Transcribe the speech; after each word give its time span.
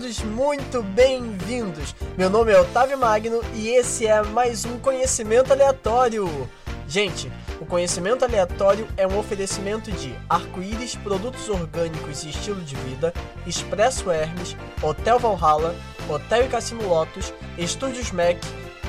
Todos 0.00 0.22
muito 0.22 0.82
bem-vindos. 0.82 1.94
Meu 2.16 2.30
nome 2.30 2.50
é 2.50 2.58
Otávio 2.58 2.96
Magno 2.96 3.42
e 3.54 3.68
esse 3.68 4.06
é 4.06 4.22
mais 4.22 4.64
um 4.64 4.78
Conhecimento 4.78 5.52
Aleatório. 5.52 6.48
Gente, 6.88 7.30
o 7.60 7.66
Conhecimento 7.66 8.24
Aleatório 8.24 8.88
é 8.96 9.06
um 9.06 9.18
oferecimento 9.18 9.92
de 9.92 10.14
Arco-Íris, 10.26 10.94
Produtos 10.94 11.50
Orgânicos 11.50 12.24
e 12.24 12.30
Estilo 12.30 12.62
de 12.62 12.76
Vida, 12.76 13.12
Expresso 13.46 14.10
Hermes, 14.10 14.56
Hotel 14.82 15.18
Valhalla, 15.18 15.76
Hotel 16.08 16.46
e 16.46 16.48
Cassino 16.48 16.88
Lotus, 16.88 17.34
Estúdios 17.58 18.10
Mac, 18.10 18.38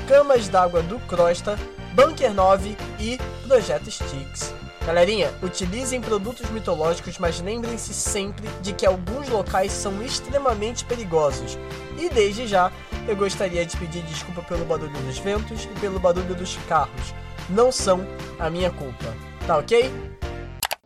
Camas 0.08 0.48
d'Água 0.48 0.82
do 0.82 0.98
Crosta, 1.00 1.58
Bunker 1.94 2.32
9 2.32 2.74
e 2.98 3.18
Projeto 3.46 3.90
Sticks. 3.90 4.54
Galerinha, 4.84 5.32
utilizem 5.40 6.00
produtos 6.00 6.50
mitológicos, 6.50 7.16
mas 7.16 7.40
lembrem-se 7.40 7.94
sempre 7.94 8.48
de 8.60 8.72
que 8.72 8.84
alguns 8.84 9.28
locais 9.28 9.70
são 9.70 10.02
extremamente 10.02 10.84
perigosos. 10.84 11.56
E 11.96 12.08
desde 12.08 12.48
já, 12.48 12.72
eu 13.06 13.14
gostaria 13.14 13.64
de 13.64 13.76
pedir 13.76 14.02
desculpa 14.02 14.42
pelo 14.42 14.64
barulho 14.64 14.90
dos 14.90 15.18
ventos 15.18 15.64
e 15.64 15.80
pelo 15.80 16.00
barulho 16.00 16.34
dos 16.34 16.56
carros. 16.68 17.14
Não 17.48 17.70
são 17.70 18.00
a 18.40 18.50
minha 18.50 18.70
culpa, 18.70 19.14
tá 19.46 19.56
ok? 19.58 19.88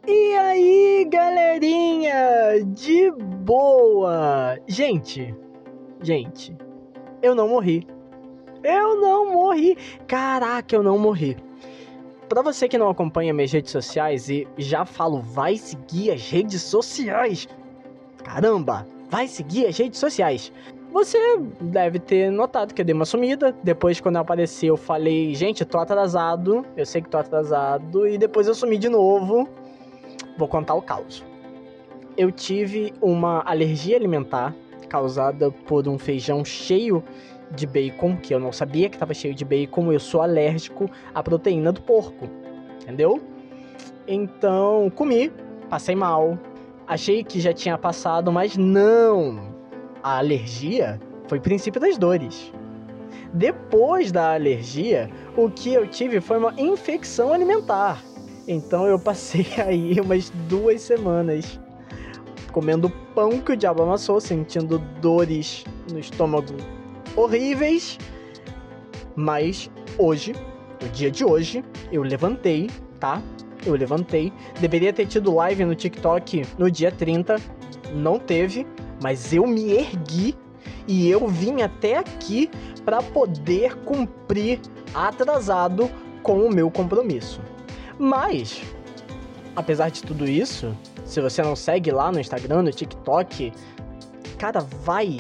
E 0.07 0.35
aí, 0.35 1.09
galerinha, 1.11 2.63
de 2.67 3.11
boa! 3.11 4.59
Gente, 4.69 5.35
gente, 6.03 6.55
eu 7.23 7.35
não 7.35 7.49
morri. 7.49 7.87
Eu 8.63 9.01
não 9.01 9.33
morri. 9.33 9.77
Caraca, 10.07 10.77
eu 10.77 10.83
não 10.83 10.99
morri. 10.99 11.46
Para 12.29 12.43
você 12.43 12.69
que 12.69 12.77
não 12.77 12.91
acompanha 12.91 13.33
minhas 13.33 13.53
redes 13.53 13.71
sociais 13.71 14.29
e 14.29 14.49
já 14.59 14.85
falo, 14.85 15.21
vai 15.21 15.57
seguir 15.57 16.11
as 16.11 16.29
redes 16.29 16.61
sociais. 16.61 17.47
Caramba, 18.25 18.85
vai 19.09 19.29
seguir 19.29 19.67
as 19.67 19.79
redes 19.79 20.01
sociais. 20.01 20.53
Você 20.93 21.19
deve 21.61 22.01
ter 22.01 22.31
notado 22.31 22.75
que 22.75 22.81
eu 22.83 22.85
dei 22.85 22.95
uma 22.95 23.05
sumida. 23.05 23.55
Depois, 23.63 24.01
quando 24.01 24.17
eu 24.17 24.23
apareci, 24.23 24.67
eu 24.67 24.77
falei, 24.77 25.35
gente, 25.35 25.65
tô 25.65 25.79
atrasado. 25.79 26.65
Eu 26.77 26.85
sei 26.85 27.01
que 27.01 27.09
tô 27.09 27.19
atrasado. 27.19 28.09
E 28.09 28.19
depois 28.19 28.49
eu 28.49 28.55
sumi 28.55 28.77
de 28.77 28.89
novo. 28.89 29.49
Vou 30.37 30.49
contar 30.49 30.75
o 30.75 30.83
caos. 30.83 31.25
Eu 32.17 32.33
tive 32.33 32.93
uma 33.01 33.43
alergia 33.47 33.97
alimentar 33.97 34.55
causada 34.89 35.51
por 35.51 35.87
um 35.87 35.99
feijão 35.99 36.45
cheio 36.45 37.05
de 37.51 37.67
bacon, 37.67 38.17
que 38.17 38.35
eu 38.35 38.41
não 38.41 38.53
sabia 38.53 38.89
que 38.89 38.97
estava 38.97 39.15
cheio 39.15 39.35
de 39.35 39.45
bacon, 39.45 39.93
eu 39.93 40.01
sou 40.01 40.23
alérgico 40.23 40.91
à 41.15 41.23
proteína 41.23 41.73
do 41.73 41.81
porco, 41.81 42.29
entendeu? 42.83 43.21
Então, 44.07 44.91
comi, 44.95 45.33
passei 45.69 45.95
mal, 45.95 46.39
achei 46.87 47.23
que 47.23 47.41
já 47.41 47.53
tinha 47.53 47.77
passado, 47.79 48.33
mas 48.33 48.57
não! 48.57 49.55
A 50.03 50.19
alergia 50.19 51.01
foi 51.27 51.41
princípio 51.41 51.81
das 51.81 51.99
dores. 51.99 52.53
Depois 53.33 54.13
da 54.13 54.35
alergia, 54.35 55.11
o 55.37 55.51
que 55.51 55.75
eu 55.75 55.87
tive 55.87 56.21
foi 56.21 56.39
uma 56.39 56.55
infecção 56.57 57.33
alimentar. 57.33 58.03
Então 58.47 58.87
eu 58.87 58.99
passei 58.99 59.47
aí 59.59 60.01
umas 60.01 60.31
duas 60.49 60.81
semanas 60.81 61.59
comendo 62.53 62.89
pão 63.15 63.39
que 63.39 63.53
o 63.53 63.57
diabo 63.57 63.83
amassou, 63.83 64.19
sentindo 64.19 64.79
dores 65.03 65.65
no 65.93 65.99
estômago 65.99 66.55
horríveis. 67.17 67.99
Mas 69.17 69.71
hoje, 69.99 70.35
no 70.83 70.89
dia 70.91 71.11
de 71.11 71.25
hoje, 71.25 71.65
eu 71.91 72.03
levantei, 72.03 72.71
tá? 73.01 73.23
Eu 73.65 73.75
levantei. 73.75 74.33
Deveria 74.61 74.93
ter 74.93 75.07
tido 75.07 75.35
live 75.35 75.65
no 75.65 75.75
TikTok 75.75 76.45
no 76.59 76.71
dia 76.71 76.93
30. 76.93 77.37
Não 77.95 78.19
teve, 78.19 78.67
mas 79.03 79.33
eu 79.33 79.47
me 79.47 79.73
ergui 79.73 80.37
e 80.87 81.09
eu 81.09 81.27
vim 81.27 81.63
até 81.63 81.99
aqui 81.99 82.51
para 82.85 83.03
poder 83.03 83.75
cumprir 83.79 84.61
atrasado 84.95 85.91
com 86.23 86.41
o 86.41 86.53
meu 86.53 86.71
compromisso. 86.71 87.41
Mas, 87.99 88.63
apesar 89.55 89.91
de 89.91 90.03
tudo 90.03 90.29
isso, 90.29 90.77
se 91.05 91.21
você 91.21 91.43
não 91.43 91.57
segue 91.57 91.91
lá 91.91 92.13
no 92.13 92.21
Instagram, 92.21 92.63
no 92.63 92.71
TikTok, 92.71 93.53
cara, 94.39 94.61
vai. 94.61 95.19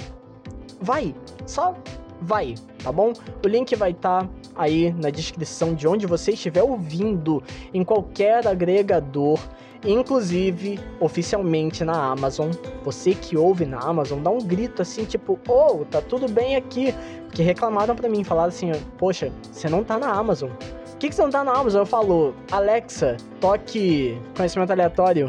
Vai, 0.81 1.15
só 1.47 1.75
vai, 2.21 2.55
tá 2.83 2.91
bom? 2.91 3.12
O 3.45 3.49
link 3.49 3.75
vai 3.77 3.91
estar 3.91 4.25
tá 4.25 4.31
aí 4.55 4.93
na 4.93 5.11
descrição 5.11 5.75
de 5.75 5.87
onde 5.87 6.07
você 6.07 6.33
estiver 6.33 6.62
ouvindo, 6.62 7.43
em 7.73 7.84
qualquer 7.84 8.47
agregador, 8.47 9.39
inclusive 9.84 10.81
oficialmente 11.01 11.84
na 11.84 12.11
Amazon. 12.11 12.51
Você 12.84 13.15
que 13.15 13.37
ouve 13.37 13.67
na 13.67 13.79
Amazon, 13.79 14.23
dá 14.23 14.31
um 14.31 14.39
grito 14.39 14.83
assim, 14.83 15.05
tipo, 15.05 15.39
oh, 15.49 15.84
tá 15.84 16.01
tudo 16.01 16.29
bem 16.29 16.57
aqui. 16.57 16.95
Porque 17.27 17.43
reclamaram 17.43 17.95
para 17.95 18.09
mim, 18.09 18.25
falaram 18.25 18.49
assim, 18.49 18.73
poxa, 18.97 19.31
você 19.53 19.69
não 19.69 19.84
tá 19.84 19.99
na 19.99 20.11
Amazon. 20.11 20.51
Por 20.51 20.99
que, 20.99 21.11
que 21.11 21.15
você 21.15 21.23
não 21.23 21.31
tá 21.31 21.45
na 21.45 21.53
Amazon? 21.53 21.83
Eu 21.83 21.87
falo, 21.87 22.34
Alexa, 22.51 23.19
toque 23.41 24.19
conhecimento 24.34 24.71
aleatório. 24.71 25.28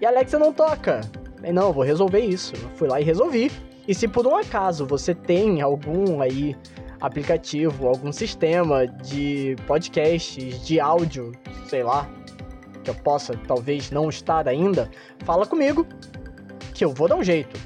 E 0.00 0.06
a 0.06 0.10
Alexa 0.10 0.38
não 0.38 0.52
toca. 0.52 1.00
E 1.42 1.52
não, 1.52 1.68
eu 1.68 1.72
vou 1.72 1.82
resolver 1.82 2.20
isso. 2.20 2.54
Eu 2.54 2.68
fui 2.76 2.86
lá 2.86 3.00
e 3.00 3.04
resolvi. 3.04 3.50
E 3.86 3.94
se 3.94 4.08
por 4.08 4.26
um 4.26 4.36
acaso 4.36 4.86
você 4.86 5.14
tem 5.14 5.60
algum 5.60 6.20
aí 6.20 6.56
aplicativo, 7.00 7.86
algum 7.86 8.12
sistema 8.12 8.86
de 8.86 9.56
podcasts, 9.66 10.64
de 10.64 10.80
áudio, 10.80 11.32
sei 11.68 11.82
lá, 11.82 12.08
que 12.82 12.90
eu 12.90 12.94
possa 12.94 13.38
talvez 13.46 13.90
não 13.90 14.08
estar 14.08 14.48
ainda, 14.48 14.90
fala 15.24 15.46
comigo 15.46 15.86
que 16.74 16.84
eu 16.84 16.92
vou 16.92 17.08
dar 17.08 17.16
um 17.16 17.24
jeito. 17.24 17.58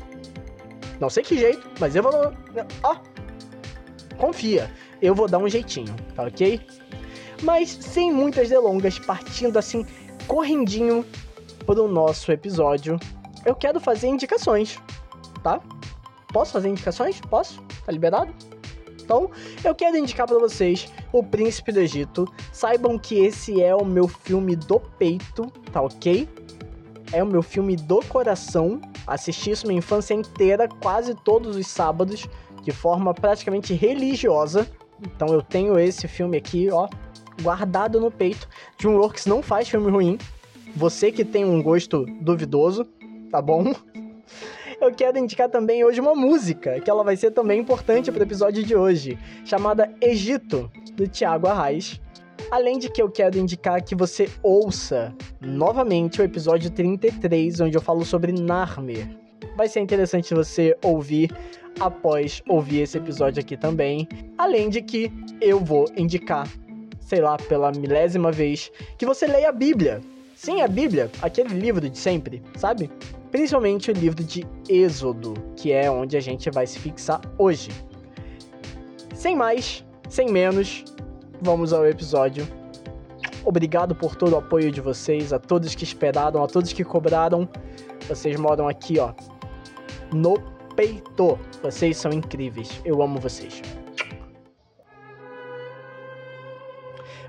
Não 0.98 1.08
sei 1.08 1.22
que 1.22 1.38
jeito, 1.38 1.68
mas 1.78 1.96
eu 1.96 2.02
vou. 2.02 2.12
Ó, 2.82 2.96
confia, 4.18 4.70
eu 5.00 5.14
vou 5.14 5.26
dar 5.26 5.38
um 5.38 5.48
jeitinho, 5.48 5.94
tá 6.14 6.24
ok? 6.24 6.60
Mas 7.42 7.70
sem 7.70 8.12
muitas 8.12 8.50
delongas, 8.50 8.98
partindo 8.98 9.58
assim, 9.58 9.86
correndinho 10.26 11.04
para 11.64 11.82
o 11.82 11.88
nosso 11.88 12.30
episódio, 12.30 12.98
eu 13.46 13.54
quero 13.54 13.80
fazer 13.80 14.08
indicações, 14.08 14.78
tá? 15.42 15.60
Posso 16.32 16.52
fazer 16.52 16.68
indicações? 16.68 17.20
Posso? 17.20 17.62
Tá 17.84 17.92
liberado? 17.92 18.32
Então, 19.02 19.28
eu 19.64 19.74
quero 19.74 19.96
indicar 19.96 20.26
para 20.26 20.38
vocês 20.38 20.88
O 21.12 21.22
Príncipe 21.22 21.72
do 21.72 21.80
Egito. 21.80 22.32
Saibam 22.52 22.96
que 22.96 23.16
esse 23.16 23.60
é 23.60 23.74
o 23.74 23.84
meu 23.84 24.06
filme 24.06 24.54
do 24.54 24.78
peito, 24.78 25.50
tá 25.72 25.82
ok? 25.82 26.28
É 27.12 27.22
o 27.22 27.26
meu 27.26 27.42
filme 27.42 27.74
do 27.74 28.00
coração. 28.04 28.80
Assisti 29.06 29.50
isso 29.50 29.66
minha 29.66 29.78
infância 29.78 30.14
inteira, 30.14 30.68
quase 30.68 31.14
todos 31.14 31.56
os 31.56 31.66
sábados, 31.66 32.28
de 32.62 32.70
forma 32.70 33.12
praticamente 33.12 33.74
religiosa. 33.74 34.70
Então 35.02 35.34
eu 35.34 35.42
tenho 35.42 35.76
esse 35.76 36.06
filme 36.06 36.36
aqui, 36.36 36.70
ó, 36.70 36.88
guardado 37.42 38.00
no 38.00 38.12
peito. 38.12 38.48
DreamWorks 38.78 39.26
não 39.26 39.42
faz 39.42 39.68
filme 39.68 39.90
ruim. 39.90 40.18
Você 40.76 41.10
que 41.10 41.24
tem 41.24 41.44
um 41.44 41.60
gosto 41.60 42.06
duvidoso, 42.20 42.86
tá 43.28 43.42
bom? 43.42 43.74
eu 44.90 44.92
quero 44.92 45.18
indicar 45.18 45.48
também 45.48 45.84
hoje 45.84 46.00
uma 46.00 46.14
música, 46.14 46.80
que 46.80 46.90
ela 46.90 47.04
vai 47.04 47.16
ser 47.16 47.30
também 47.30 47.60
importante 47.60 48.10
para 48.10 48.20
o 48.20 48.22
episódio 48.22 48.64
de 48.64 48.74
hoje, 48.74 49.18
chamada 49.44 49.92
Egito, 50.00 50.70
do 50.94 51.06
Tiago 51.06 51.46
Arraes. 51.46 52.00
Além 52.50 52.78
de 52.78 52.90
que 52.90 53.02
eu 53.02 53.10
quero 53.10 53.38
indicar 53.38 53.82
que 53.84 53.94
você 53.94 54.28
ouça 54.42 55.14
novamente 55.40 56.20
o 56.20 56.24
episódio 56.24 56.70
33, 56.70 57.60
onde 57.60 57.76
eu 57.76 57.82
falo 57.82 58.04
sobre 58.04 58.32
Narmer. 58.32 59.06
Vai 59.56 59.68
ser 59.68 59.80
interessante 59.80 60.34
você 60.34 60.74
ouvir 60.82 61.30
após 61.78 62.42
ouvir 62.48 62.80
esse 62.80 62.96
episódio 62.96 63.40
aqui 63.40 63.56
também. 63.56 64.08
Além 64.38 64.70
de 64.70 64.80
que 64.80 65.12
eu 65.40 65.60
vou 65.60 65.84
indicar, 65.96 66.48
sei 66.98 67.20
lá, 67.20 67.36
pela 67.36 67.70
milésima 67.72 68.32
vez, 68.32 68.72
que 68.96 69.04
você 69.04 69.26
leia 69.26 69.50
a 69.50 69.52
Bíblia. 69.52 70.00
Sim, 70.34 70.62
a 70.62 70.68
Bíblia, 70.68 71.10
aquele 71.20 71.50
livro 71.50 71.88
de 71.88 71.98
sempre, 71.98 72.42
sabe? 72.56 72.90
Principalmente 73.30 73.90
o 73.90 73.94
livro 73.94 74.22
de 74.22 74.46
Êxodo, 74.68 75.34
que 75.56 75.72
é 75.72 75.90
onde 75.90 76.16
a 76.16 76.20
gente 76.20 76.50
vai 76.50 76.66
se 76.66 76.78
fixar 76.78 77.20
hoje. 77.38 77.70
Sem 79.14 79.36
mais, 79.36 79.84
sem 80.08 80.30
menos, 80.30 80.84
vamos 81.40 81.72
ao 81.72 81.86
episódio. 81.86 82.46
Obrigado 83.44 83.94
por 83.94 84.16
todo 84.16 84.34
o 84.34 84.38
apoio 84.38 84.70
de 84.70 84.80
vocês, 84.80 85.32
a 85.32 85.38
todos 85.38 85.74
que 85.74 85.84
esperaram, 85.84 86.42
a 86.42 86.46
todos 86.46 86.72
que 86.72 86.84
cobraram. 86.84 87.48
Vocês 88.08 88.36
moram 88.38 88.68
aqui, 88.68 88.98
ó, 88.98 89.12
no 90.12 90.34
peito. 90.74 91.38
Vocês 91.62 91.96
são 91.96 92.12
incríveis. 92.12 92.80
Eu 92.84 93.02
amo 93.02 93.18
vocês. 93.18 93.62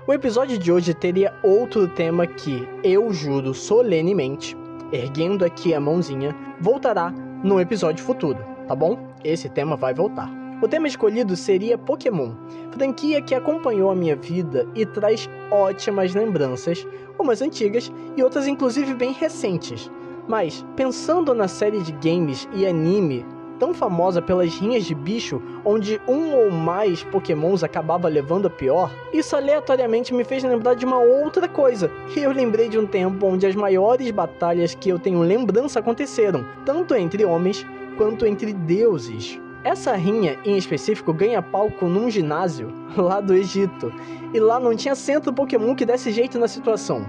O 0.06 0.12
episódio 0.12 0.58
de 0.58 0.72
hoje 0.72 0.92
teria 0.92 1.32
outro 1.44 1.86
tema 1.86 2.26
que 2.26 2.68
eu 2.82 3.12
juro 3.12 3.54
solenemente 3.54 4.56
erguendo 4.92 5.44
aqui 5.44 5.74
a 5.74 5.80
mãozinha, 5.80 6.36
voltará 6.60 7.10
no 7.42 7.60
episódio 7.60 8.04
futuro, 8.04 8.38
tá 8.68 8.74
bom? 8.74 8.98
Esse 9.24 9.48
tema 9.48 9.76
vai 9.76 9.94
voltar. 9.94 10.30
O 10.62 10.68
tema 10.68 10.86
escolhido 10.86 11.34
seria 11.34 11.76
Pokémon, 11.76 12.34
franquia 12.70 13.20
que 13.20 13.34
acompanhou 13.34 13.90
a 13.90 13.96
minha 13.96 14.14
vida 14.14 14.64
e 14.76 14.86
traz 14.86 15.28
ótimas 15.50 16.14
lembranças, 16.14 16.86
umas 17.18 17.42
antigas 17.42 17.92
e 18.16 18.22
outras 18.22 18.46
inclusive 18.46 18.94
bem 18.94 19.12
recentes. 19.12 19.90
Mas, 20.28 20.64
pensando 20.76 21.34
na 21.34 21.48
série 21.48 21.82
de 21.82 21.90
games 21.92 22.48
e 22.54 22.64
anime 22.64 23.26
tão 23.62 23.72
famosa 23.72 24.20
pelas 24.20 24.52
rinhas 24.56 24.84
de 24.84 24.92
bicho, 24.92 25.40
onde 25.64 26.00
um 26.08 26.34
ou 26.34 26.50
mais 26.50 27.04
pokémons 27.04 27.62
acabava 27.62 28.08
levando 28.08 28.46
a 28.46 28.50
pior, 28.50 28.90
isso 29.12 29.36
aleatoriamente 29.36 30.12
me 30.12 30.24
fez 30.24 30.42
lembrar 30.42 30.74
de 30.74 30.84
uma 30.84 30.98
outra 30.98 31.46
coisa. 31.46 31.88
E 32.16 32.18
eu 32.18 32.32
lembrei 32.32 32.68
de 32.68 32.76
um 32.76 32.88
tempo 32.88 33.24
onde 33.24 33.46
as 33.46 33.54
maiores 33.54 34.10
batalhas 34.10 34.74
que 34.74 34.88
eu 34.88 34.98
tenho 34.98 35.20
lembrança 35.20 35.78
aconteceram, 35.78 36.44
tanto 36.66 36.96
entre 36.96 37.24
homens 37.24 37.64
quanto 37.96 38.26
entre 38.26 38.52
deuses. 38.52 39.40
Essa 39.62 39.92
rinha 39.92 40.36
em 40.44 40.56
específico 40.56 41.12
ganha 41.12 41.40
palco 41.40 41.86
num 41.86 42.10
ginásio 42.10 42.68
lá 42.98 43.20
do 43.20 43.32
Egito, 43.32 43.92
e 44.34 44.40
lá 44.40 44.58
não 44.58 44.74
tinha 44.74 44.96
centro 44.96 45.32
Pokémon 45.32 45.76
que 45.76 45.86
desse 45.86 46.10
jeito 46.10 46.36
na 46.36 46.48
situação. 46.48 47.06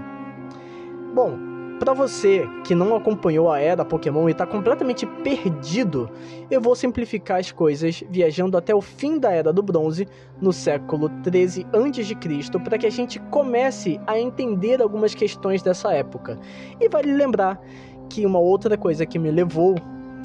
Bom, 1.12 1.36
para 1.84 1.92
você 1.92 2.48
que 2.64 2.74
não 2.74 2.96
acompanhou 2.96 3.52
a 3.52 3.60
era 3.60 3.84
Pokémon 3.84 4.26
e 4.26 4.32
está 4.32 4.46
completamente 4.46 5.04
perdido, 5.04 6.08
eu 6.50 6.58
vou 6.58 6.74
simplificar 6.74 7.38
as 7.38 7.52
coisas 7.52 8.02
viajando 8.08 8.56
até 8.56 8.74
o 8.74 8.80
fim 8.80 9.18
da 9.18 9.30
Era 9.30 9.52
do 9.52 9.62
Bronze, 9.62 10.08
no 10.40 10.50
século 10.50 11.10
13 11.22 11.66
a.C., 11.74 12.58
para 12.60 12.78
que 12.78 12.86
a 12.86 12.90
gente 12.90 13.20
comece 13.30 14.00
a 14.06 14.18
entender 14.18 14.80
algumas 14.80 15.14
questões 15.14 15.60
dessa 15.60 15.92
época. 15.92 16.38
E 16.80 16.88
vale 16.88 17.12
lembrar 17.12 17.60
que 18.08 18.24
uma 18.24 18.38
outra 18.38 18.78
coisa 18.78 19.04
que 19.04 19.18
me 19.18 19.30
levou 19.30 19.74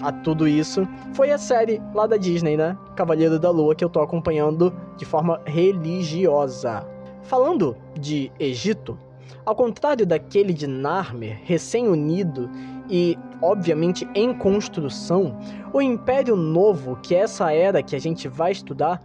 a 0.01 0.13
tudo 0.13 0.47
isso 0.47 0.88
foi 1.13 1.29
a 1.29 1.38
série 1.38 1.81
lá 1.94 2.07
da 2.07 2.15
Disney, 2.15 2.55
né? 2.55 2.77
Cavaleiro 2.95 3.38
da 3.38 3.51
Lua, 3.51 3.75
que 3.75 3.83
eu 3.83 3.89
tô 3.89 4.00
acompanhando 4.00 4.73
de 4.95 5.03
forma 5.03 5.41
religiosa. 5.45 6.88
Falando 7.21 7.75
de 8.00 8.31
Egito, 8.39 8.97
ao 9.45 9.55
contrário 9.55 10.05
daquele 10.05 10.53
de 10.53 10.67
Narmer, 10.67 11.39
recém-unido 11.43 12.49
e, 12.89 13.17
obviamente, 13.41 14.07
em 14.15 14.33
construção, 14.33 15.37
o 15.73 15.81
Império 15.81 16.35
Novo, 16.35 16.97
que 17.01 17.15
é 17.15 17.19
essa 17.19 17.51
era 17.51 17.83
que 17.83 17.95
a 17.95 17.99
gente 17.99 18.27
vai 18.27 18.51
estudar, 18.51 19.01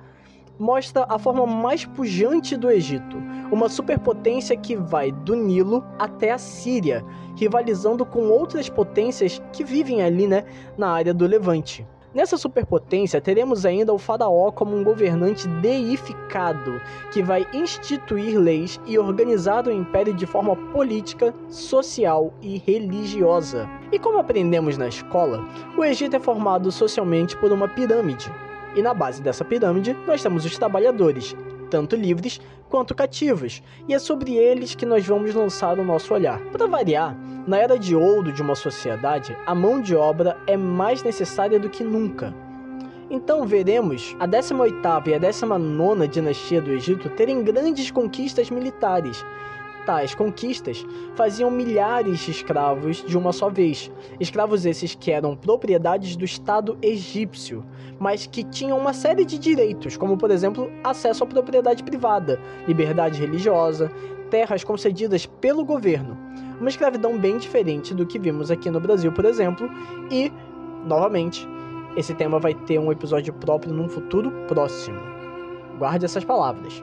mostra 0.59 1.05
a 1.09 1.19
forma 1.19 1.47
mais 1.47 1.85
pujante 1.85 2.57
do 2.57 2.71
Egito, 2.71 3.17
uma 3.51 3.69
superpotência 3.69 4.57
que 4.57 4.77
vai 4.77 5.11
do 5.11 5.35
Nilo 5.35 5.85
até 5.99 6.31
a 6.31 6.39
Síria, 6.39 7.05
rivalizando 7.37 8.07
com 8.07 8.29
outras 8.29 8.69
potências 8.69 9.43
que 9.53 9.65
vivem 9.65 10.03
ali, 10.03 10.27
né, 10.27 10.45
na 10.79 10.91
área 10.91 11.13
do 11.13 11.27
Levante. 11.27 11.87
Nessa 12.15 12.37
superpotência, 12.37 13.21
teremos 13.21 13.67
ainda 13.67 13.93
o 13.93 13.99
faraó 13.99 14.53
como 14.53 14.77
um 14.77 14.85
governante 14.85 15.49
deificado, 15.49 16.81
que 17.13 17.21
vai 17.21 17.45
instituir 17.53 18.39
leis 18.39 18.81
e 18.87 18.97
organizar 18.97 19.67
o 19.67 19.73
império 19.73 20.15
de 20.15 20.25
forma 20.25 20.55
política, 20.55 21.35
social 21.49 22.33
e 22.41 22.59
religiosa. 22.59 23.69
E 23.91 23.99
como 23.99 24.19
aprendemos 24.19 24.79
na 24.79 24.87
escola, 24.87 25.45
o 25.77 25.85
Egito 25.85 26.15
é 26.15 26.21
formado 26.21 26.71
socialmente 26.71 27.37
por 27.37 27.51
uma 27.51 27.67
pirâmide. 27.67 28.33
E 28.77 28.83
na 28.83 28.95
base 28.95 29.21
dessa 29.21 29.45
pirâmide, 29.45 29.97
nós 30.07 30.23
temos 30.23 30.45
os 30.45 30.57
trabalhadores, 30.57 31.35
tanto 31.75 31.97
livres 31.97 32.41
quanto 32.69 32.95
cativos, 32.95 33.61
e 33.89 33.95
é 33.95 33.99
sobre 33.99 34.37
eles 34.37 34.77
que 34.77 34.87
nós 34.87 35.05
vamos 35.05 35.35
lançar 35.35 35.77
o 35.77 35.85
nosso 35.85 36.15
olhar. 36.15 36.39
Para 36.53 36.69
variar, 36.69 37.17
na 37.49 37.59
era 37.59 37.77
de 37.77 37.97
ouro 37.97 38.31
de 38.31 38.41
uma 38.41 38.55
sociedade, 38.55 39.37
a 39.45 39.57
mão 39.57 39.81
de 39.81 39.97
obra 39.97 40.37
é 40.47 40.57
mais 40.57 41.03
necessária 41.03 41.59
do 41.59 41.69
que 41.69 41.83
nunca. 41.83 42.33
Então 43.11 43.45
veremos 43.45 44.15
a 44.21 44.29
18ª 44.29 45.09
e 45.09 45.15
a 45.15 45.19
19ª 45.19 46.07
dinastia 46.07 46.61
do 46.61 46.71
Egito 46.71 47.11
terem 47.11 47.43
grandes 47.43 47.91
conquistas 47.91 48.49
militares, 48.51 49.27
Tais 49.87 50.15
conquistas 50.15 50.85
faziam 51.15 51.51
milhares 51.51 52.21
de 52.21 52.31
escravos 52.31 53.05
de 53.05 53.19
uma 53.19 53.33
só 53.33 53.51
vez, 53.51 53.91
escravos 54.19 54.65
esses 54.65 54.95
que 54.95 55.11
eram 55.11 55.37
propriedades 55.37 56.17
do 56.17 56.25
Estado 56.25 56.79
egípcio, 56.81 57.65
mas 57.99 58.27
que 58.27 58.43
tinham 58.43 58.79
uma 58.79 58.95
série 58.95 59.25
de 59.25 59.39
direitos, 59.39 59.97
como 59.97 60.17
por 60.17 60.31
exemplo 60.31 60.71
acesso 60.83 61.25
à 61.25 61.27
propriedade 61.27 61.83
privada, 61.83 62.41
liberdade 62.67 63.21
religiosa, 63.21 63.93
terras 64.31 64.65
concedidas 64.65 65.27
pelo 65.27 65.65
governo. 65.65 66.17
Uma 66.59 66.71
escravidão 66.71 67.19
bem 67.19 67.37
diferente 67.37 67.93
do 67.93 68.07
que 68.07 68.19
vimos 68.19 68.51
aqui 68.51 68.71
no 68.71 68.81
Brasil, 68.81 69.13
por 69.13 69.25
exemplo, 69.27 69.69
e, 70.11 70.33
novamente, 70.87 71.47
esse 71.97 72.15
tema 72.15 72.39
vai 72.39 72.55
ter 72.55 72.79
um 72.79 72.91
episódio 72.91 73.33
próprio 73.35 73.73
num 73.73 73.89
futuro 73.89 74.31
próximo. 74.49 74.99
Guarde 75.79 76.05
essas 76.05 76.25
palavras. 76.25 76.83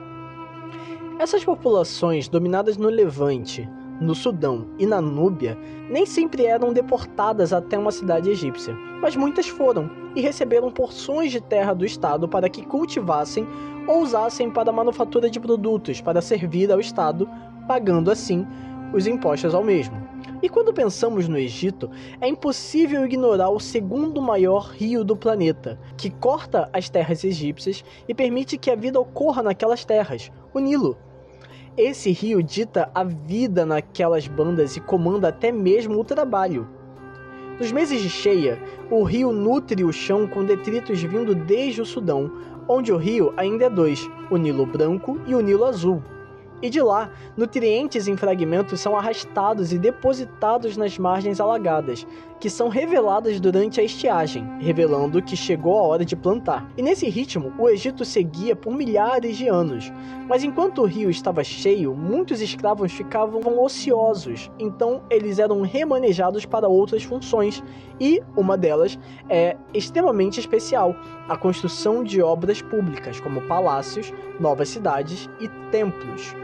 Essas 1.18 1.44
populações 1.44 2.28
dominadas 2.28 2.76
no 2.76 2.88
Levante, 2.88 3.68
no 4.00 4.14
Sudão 4.14 4.66
e 4.78 4.86
na 4.86 5.00
Núbia 5.00 5.56
nem 5.88 6.04
sempre 6.04 6.46
eram 6.46 6.72
deportadas 6.72 7.52
até 7.52 7.78
uma 7.78 7.92
cidade 7.92 8.30
egípcia, 8.30 8.74
mas 9.00 9.14
muitas 9.14 9.46
foram 9.46 9.90
e 10.16 10.20
receberam 10.20 10.70
porções 10.70 11.30
de 11.30 11.40
terra 11.40 11.74
do 11.74 11.84
Estado 11.84 12.26
para 12.28 12.48
que 12.48 12.64
cultivassem 12.64 13.46
ou 13.86 14.02
usassem 14.02 14.50
para 14.50 14.70
a 14.70 14.72
manufatura 14.72 15.30
de 15.30 15.38
produtos 15.38 16.00
para 16.00 16.20
servir 16.20 16.70
ao 16.72 16.80
Estado, 16.80 17.28
pagando 17.68 18.10
assim 18.10 18.46
os 18.92 19.06
impostos 19.06 19.54
ao 19.54 19.62
mesmo. 19.62 19.96
E 20.42 20.48
quando 20.48 20.72
pensamos 20.72 21.28
no 21.28 21.38
Egito, 21.38 21.90
é 22.20 22.26
impossível 22.26 23.04
ignorar 23.04 23.50
o 23.50 23.60
segundo 23.60 24.20
maior 24.20 24.70
rio 24.70 25.04
do 25.04 25.16
planeta, 25.16 25.78
que 25.96 26.10
corta 26.10 26.68
as 26.72 26.88
terras 26.90 27.22
egípcias 27.22 27.84
e 28.08 28.14
permite 28.14 28.58
que 28.58 28.70
a 28.70 28.76
vida 28.76 28.98
ocorra 28.98 29.42
naquelas 29.42 29.84
terras, 29.84 30.32
o 30.52 30.58
Nilo. 30.58 30.96
Esse 31.76 32.10
rio 32.10 32.42
dita 32.42 32.90
a 32.94 33.04
vida 33.04 33.64
naquelas 33.64 34.26
bandas 34.26 34.76
e 34.76 34.80
comanda 34.80 35.28
até 35.28 35.50
mesmo 35.50 35.98
o 35.98 36.04
trabalho. 36.04 36.68
Nos 37.58 37.70
meses 37.70 38.02
de 38.02 38.10
cheia, 38.10 38.58
o 38.90 39.04
rio 39.04 39.32
nutre 39.32 39.84
o 39.84 39.92
chão 39.92 40.26
com 40.26 40.44
detritos 40.44 41.00
vindo 41.02 41.34
desde 41.34 41.80
o 41.80 41.86
Sudão, 41.86 42.30
onde 42.68 42.92
o 42.92 42.96
rio 42.96 43.32
ainda 43.36 43.66
é 43.66 43.70
dois, 43.70 44.10
o 44.30 44.36
Nilo 44.36 44.66
Branco 44.66 45.20
e 45.26 45.34
o 45.34 45.40
Nilo 45.40 45.64
Azul 45.64 46.02
e 46.62 46.70
de 46.70 46.80
lá, 46.80 47.10
nutrientes 47.36 48.06
em 48.06 48.16
fragmentos 48.16 48.80
são 48.80 48.96
arrastados 48.96 49.72
e 49.72 49.78
depositados 49.78 50.76
nas 50.76 50.96
margens 50.96 51.40
alagadas, 51.40 52.06
que 52.38 52.48
são 52.48 52.68
reveladas 52.68 53.38
durante 53.38 53.80
a 53.80 53.84
estiagem, 53.84 54.44
revelando 54.60 55.22
que 55.22 55.36
chegou 55.36 55.78
a 55.78 55.82
hora 55.82 56.04
de 56.04 56.16
plantar. 56.16 56.68
E 56.76 56.82
nesse 56.82 57.08
ritmo, 57.08 57.52
o 57.58 57.68
Egito 57.68 58.04
seguia 58.04 58.56
por 58.56 58.74
milhares 58.74 59.36
de 59.36 59.48
anos. 59.48 59.92
Mas 60.28 60.42
enquanto 60.42 60.82
o 60.82 60.86
rio 60.86 61.10
estava 61.10 61.44
cheio, 61.44 61.94
muitos 61.94 62.40
escravos 62.40 62.92
ficavam 62.92 63.40
ociosos, 63.62 64.50
então 64.58 65.02
eles 65.10 65.38
eram 65.38 65.62
remanejados 65.62 66.44
para 66.44 66.68
outras 66.68 67.02
funções, 67.02 67.62
e 68.00 68.20
uma 68.36 68.56
delas 68.56 68.98
é 69.28 69.56
extremamente 69.72 70.40
especial: 70.40 70.96
a 71.28 71.36
construção 71.36 72.02
de 72.02 72.22
obras 72.22 72.60
públicas, 72.60 73.20
como 73.20 73.42
palácios, 73.42 74.12
novas 74.40 74.68
cidades 74.68 75.28
e 75.40 75.48
templos. 75.70 76.34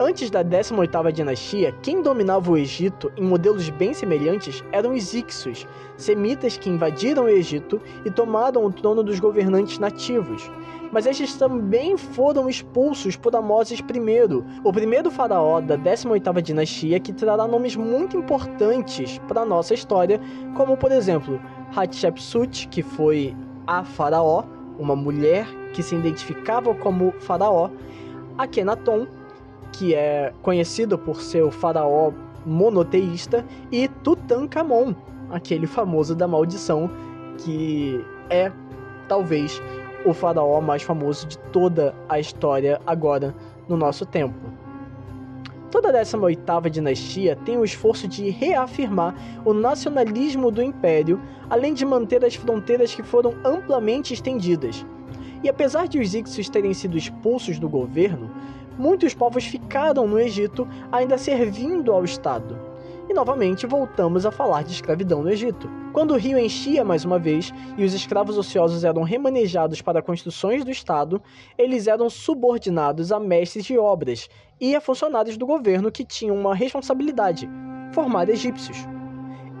Antes 0.00 0.30
da 0.30 0.44
18ª 0.44 1.10
dinastia, 1.10 1.74
quem 1.82 2.00
dominava 2.00 2.52
o 2.52 2.56
Egito 2.56 3.10
em 3.16 3.24
modelos 3.24 3.68
bem 3.68 3.92
semelhantes 3.92 4.62
eram 4.70 4.94
os 4.94 5.12
Ixos, 5.12 5.66
semitas 5.96 6.56
que 6.56 6.70
invadiram 6.70 7.24
o 7.24 7.28
Egito 7.28 7.80
e 8.04 8.10
tomaram 8.10 8.64
o 8.64 8.70
trono 8.70 9.02
dos 9.02 9.18
governantes 9.18 9.80
nativos. 9.80 10.48
Mas 10.92 11.04
estes 11.04 11.34
também 11.34 11.96
foram 11.96 12.48
expulsos 12.48 13.16
por 13.16 13.34
Amoses 13.34 13.80
I, 13.80 14.44
o 14.62 14.72
primeiro 14.72 15.10
faraó 15.10 15.60
da 15.60 15.76
18ª 15.76 16.40
dinastia 16.42 17.00
que 17.00 17.12
trará 17.12 17.48
nomes 17.48 17.74
muito 17.74 18.16
importantes 18.16 19.18
para 19.26 19.40
a 19.40 19.44
nossa 19.44 19.74
história, 19.74 20.20
como 20.54 20.76
por 20.76 20.92
exemplo 20.92 21.40
Hatshepsut, 21.74 22.68
que 22.68 22.84
foi 22.84 23.36
a 23.66 23.82
faraó, 23.82 24.44
uma 24.78 24.94
mulher 24.94 25.44
que 25.72 25.82
se 25.82 25.96
identificava 25.96 26.72
como 26.72 27.12
faraó, 27.18 27.68
Akhenaton, 28.38 29.08
que 29.72 29.94
é 29.94 30.32
conhecido 30.42 30.98
por 30.98 31.20
ser 31.20 31.42
o 31.42 31.50
faraó 31.50 32.12
monoteísta, 32.44 33.44
e 33.70 33.88
Tutankhamon, 33.88 34.94
aquele 35.30 35.66
famoso 35.66 36.14
da 36.14 36.26
maldição, 36.26 36.90
que 37.38 38.04
é 38.30 38.50
talvez 39.08 39.60
o 40.04 40.12
faraó 40.12 40.60
mais 40.60 40.82
famoso 40.82 41.26
de 41.26 41.38
toda 41.38 41.94
a 42.08 42.18
história 42.18 42.80
agora 42.86 43.34
no 43.68 43.76
nosso 43.76 44.06
tempo. 44.06 44.34
Toda 45.70 45.90
a 45.90 46.02
18ª 46.02 46.70
dinastia 46.70 47.36
tem 47.44 47.58
o 47.58 47.64
esforço 47.64 48.08
de 48.08 48.30
reafirmar 48.30 49.14
o 49.44 49.52
nacionalismo 49.52 50.50
do 50.50 50.62
império, 50.62 51.20
além 51.50 51.74
de 51.74 51.84
manter 51.84 52.24
as 52.24 52.34
fronteiras 52.34 52.94
que 52.94 53.02
foram 53.02 53.34
amplamente 53.44 54.14
estendidas. 54.14 54.84
E 55.42 55.48
apesar 55.48 55.86
de 55.86 55.98
os 55.98 56.14
Ixos 56.14 56.48
terem 56.48 56.72
sido 56.72 56.96
expulsos 56.96 57.58
do 57.58 57.68
governo, 57.68 58.30
muitos 58.78 59.12
povos 59.12 59.44
ficaram 59.44 60.06
no 60.06 60.18
Egito 60.18 60.66
ainda 60.92 61.18
servindo 61.18 61.92
ao 61.92 62.04
Estado. 62.04 62.58
E 63.08 63.14
novamente 63.14 63.66
voltamos 63.66 64.26
a 64.26 64.30
falar 64.30 64.62
de 64.62 64.72
escravidão 64.72 65.22
no 65.22 65.30
Egito. 65.30 65.68
Quando 65.94 66.12
o 66.12 66.18
rio 66.18 66.38
enchia 66.38 66.84
mais 66.84 67.06
uma 67.06 67.18
vez 67.18 67.52
e 67.76 67.84
os 67.84 67.94
escravos 67.94 68.36
ociosos 68.36 68.84
eram 68.84 69.02
remanejados 69.02 69.80
para 69.80 70.02
construções 70.02 70.62
do 70.62 70.70
Estado, 70.70 71.20
eles 71.56 71.86
eram 71.86 72.10
subordinados 72.10 73.10
a 73.10 73.18
mestres 73.18 73.64
de 73.64 73.78
obras 73.78 74.28
e 74.60 74.76
a 74.76 74.80
funcionários 74.80 75.38
do 75.38 75.46
governo 75.46 75.90
que 75.90 76.04
tinham 76.04 76.36
uma 76.36 76.54
responsabilidade: 76.54 77.48
formar 77.92 78.28
egípcios. 78.28 78.76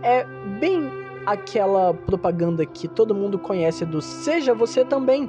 é 0.02 0.24
bem 0.60 0.90
aquela 1.24 1.92
propaganda 1.92 2.64
que 2.64 2.86
todo 2.86 3.14
mundo 3.14 3.38
conhece 3.38 3.84
do 3.84 4.00
seja 4.00 4.54
você 4.54 4.84
também. 4.84 5.28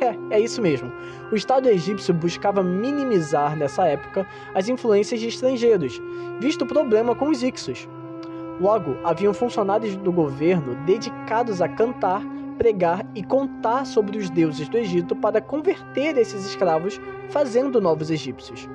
É, 0.30 0.36
é 0.36 0.40
isso 0.40 0.60
mesmo. 0.60 0.92
O 1.32 1.34
Estado 1.34 1.68
egípcio 1.68 2.12
buscava 2.12 2.62
minimizar 2.62 3.56
nessa 3.56 3.86
época 3.86 4.26
as 4.54 4.68
influências 4.68 5.20
de 5.20 5.28
estrangeiros, 5.28 6.00
visto 6.38 6.62
o 6.62 6.66
problema 6.66 7.14
com 7.14 7.28
os 7.28 7.42
Ixos. 7.42 7.88
Logo, 8.60 8.96
haviam 9.04 9.34
funcionários 9.34 9.96
do 9.96 10.12
governo 10.12 10.74
dedicados 10.86 11.60
a 11.60 11.68
cantar, 11.68 12.22
pregar 12.56 13.06
e 13.14 13.22
contar 13.22 13.84
sobre 13.84 14.18
os 14.18 14.30
deuses 14.30 14.68
do 14.68 14.78
Egito 14.78 15.14
para 15.14 15.40
converter 15.40 16.16
esses 16.16 16.46
escravos, 16.46 17.00
fazendo 17.28 17.80
novos 17.80 18.10
egípcios. 18.10 18.68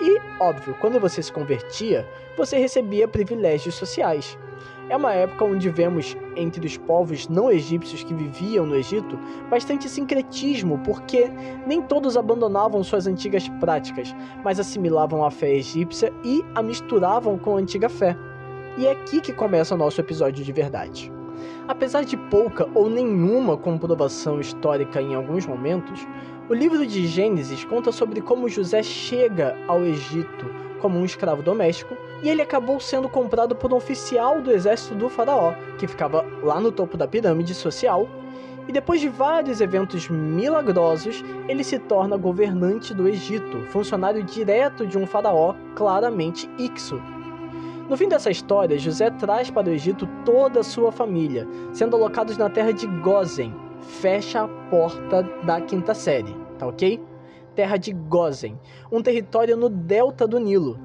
E, 0.00 0.20
óbvio, 0.42 0.76
quando 0.80 0.98
você 0.98 1.22
se 1.22 1.32
convertia, 1.32 2.08
você 2.36 2.58
recebia 2.58 3.06
privilégios 3.06 3.76
sociais. 3.76 4.36
É 4.90 4.96
uma 4.96 5.14
época 5.14 5.46
onde 5.46 5.70
vemos 5.70 6.14
entre 6.36 6.66
os 6.66 6.76
povos 6.76 7.26
não 7.26 7.50
egípcios 7.50 8.04
que 8.04 8.12
viviam 8.12 8.66
no 8.66 8.76
Egito 8.76 9.18
bastante 9.48 9.88
sincretismo, 9.88 10.78
porque 10.84 11.30
nem 11.66 11.80
todos 11.80 12.18
abandonavam 12.18 12.84
suas 12.84 13.06
antigas 13.06 13.48
práticas, 13.60 14.14
mas 14.44 14.60
assimilavam 14.60 15.24
a 15.24 15.30
fé 15.30 15.54
egípcia 15.54 16.12
e 16.22 16.44
a 16.54 16.62
misturavam 16.62 17.38
com 17.38 17.56
a 17.56 17.60
antiga 17.60 17.88
fé. 17.88 18.14
E 18.76 18.86
é 18.86 18.92
aqui 18.92 19.20
que 19.22 19.32
começa 19.32 19.74
o 19.74 19.78
nosso 19.78 20.00
episódio 20.00 20.44
de 20.44 20.52
verdade. 20.52 21.10
Apesar 21.66 22.04
de 22.04 22.16
pouca 22.16 22.68
ou 22.74 22.90
nenhuma 22.90 23.56
comprovação 23.56 24.38
histórica 24.38 25.00
em 25.00 25.14
alguns 25.14 25.46
momentos, 25.46 26.06
o 26.48 26.52
livro 26.52 26.86
de 26.86 27.06
Gênesis 27.06 27.64
conta 27.64 27.90
sobre 27.90 28.20
como 28.20 28.50
José 28.50 28.82
chega 28.82 29.56
ao 29.66 29.82
Egito 29.82 30.63
como 30.84 30.98
um 30.98 31.04
escravo 31.06 31.42
doméstico 31.42 31.96
e 32.22 32.28
ele 32.28 32.42
acabou 32.42 32.78
sendo 32.78 33.08
comprado 33.08 33.56
por 33.56 33.72
um 33.72 33.76
oficial 33.76 34.42
do 34.42 34.50
exército 34.50 34.94
do 34.94 35.08
faraó, 35.08 35.54
que 35.78 35.86
ficava 35.86 36.22
lá 36.42 36.60
no 36.60 36.70
topo 36.70 36.98
da 36.98 37.08
pirâmide 37.08 37.54
social. 37.54 38.06
E 38.68 38.72
depois 38.72 39.00
de 39.00 39.08
vários 39.08 39.62
eventos 39.62 40.10
milagrosos, 40.10 41.24
ele 41.48 41.64
se 41.64 41.78
torna 41.78 42.18
governante 42.18 42.92
do 42.92 43.08
Egito, 43.08 43.62
funcionário 43.70 44.22
direto 44.22 44.86
de 44.86 44.98
um 44.98 45.06
faraó 45.06 45.54
claramente 45.74 46.50
Ixo. 46.58 47.00
No 47.88 47.96
fim 47.96 48.06
dessa 48.06 48.30
história, 48.30 48.78
José 48.78 49.08
traz 49.08 49.50
para 49.50 49.70
o 49.70 49.72
Egito 49.72 50.06
toda 50.22 50.60
a 50.60 50.64
sua 50.64 50.92
família, 50.92 51.48
sendo 51.72 51.96
alocados 51.96 52.36
na 52.36 52.50
terra 52.50 52.74
de 52.74 52.86
Gozen, 52.86 53.54
fecha 53.80 54.42
a 54.42 54.48
porta 54.68 55.22
da 55.44 55.62
quinta 55.62 55.94
série, 55.94 56.36
tá 56.58 56.66
ok? 56.66 57.00
Terra 57.54 57.76
de 57.76 57.92
Gozen, 57.92 58.58
um 58.90 59.02
território 59.02 59.56
no 59.56 59.68
delta 59.68 60.26
do 60.26 60.38
Nilo. 60.38 60.78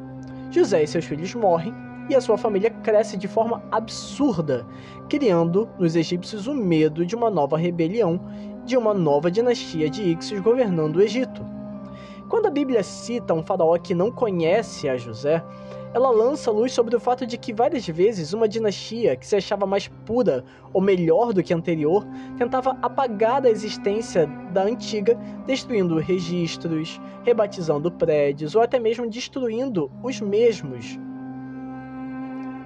José 0.52 0.84
e 0.84 0.88
seus 0.88 1.06
filhos 1.06 1.34
morrem 1.34 1.74
e 2.10 2.16
a 2.16 2.22
sua 2.22 2.38
família 2.38 2.70
cresce 2.70 3.18
de 3.18 3.28
forma 3.28 3.64
absurda, 3.72 4.66
criando 5.08 5.70
nos 5.78 5.96
egípcios 5.96 6.48
o 6.48 6.54
medo 6.54 7.06
de 7.06 7.16
uma 7.16 7.30
nova 7.30 7.58
rebelião, 7.58 8.20
de 8.66 8.76
uma 8.76 8.94
nova 8.94 9.30
dinastia 9.30 9.90
de 9.90 10.04
Ixos 10.04 10.40
governando 10.40 10.98
o 10.98 11.02
Egito. 11.02 11.46
Quando 12.28 12.48
a 12.48 12.52
Bíblia 12.52 12.84
cita 12.84 13.34
um 13.34 13.44
faraó 13.44 13.78
que 13.78 13.96
não 13.96 14.12
conhece 14.12 14.88
a 14.88 14.98
José, 14.98 15.44
ela 15.94 16.10
lança 16.12 16.52
luz 16.52 16.72
sobre 16.72 16.96
o 16.96 17.00
fato 17.00 17.26
de 17.26 17.38
que 17.38 17.54
várias 17.54 17.88
vezes 17.88 18.34
uma 18.34 18.48
dinastia 18.48 19.16
que 19.16 19.26
se 19.26 19.36
achava 19.36 19.66
mais 19.66 19.88
pura 20.06 20.44
ou 20.72 20.82
melhor 20.82 21.34
do 21.34 21.42
que 21.42 21.54
a 21.54 21.58
anterior 21.58 22.06
tentava 22.38 22.78
apagar 22.82 23.44
a 23.46 23.50
existência 23.50 24.28
da 24.54 24.64
antiga, 24.64 25.18
destruindo 25.48 25.98
registros, 25.98 27.02
rebatizando 27.24 27.92
prédios 27.92 28.56
ou 28.56 28.62
até 28.62 28.80
mesmo 28.80 29.10
destruindo 29.10 29.92
os 30.04 30.22
mesmos. 30.22 31.00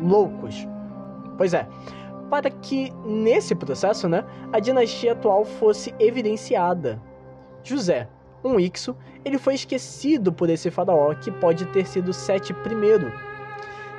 Loucos. 0.02 0.68
Pois 1.38 1.54
é, 1.54 1.68
para 2.30 2.50
que 2.50 2.92
nesse 3.06 3.56
processo, 3.56 4.10
né, 4.10 4.26
a 4.52 4.60
dinastia 4.60 5.14
atual 5.14 5.46
fosse 5.46 5.96
evidenciada. 5.98 7.02
José, 7.64 8.10
um 8.44 8.60
Ixo, 8.60 8.96
ele 9.26 9.38
foi 9.38 9.56
esquecido 9.56 10.32
por 10.32 10.50
esse 10.50 10.70
faraó 10.70 11.14
que 11.14 11.32
pode 11.32 11.66
ter 11.68 11.86
sido 11.88 12.14
Sete 12.14 12.52
I. 12.52 13.34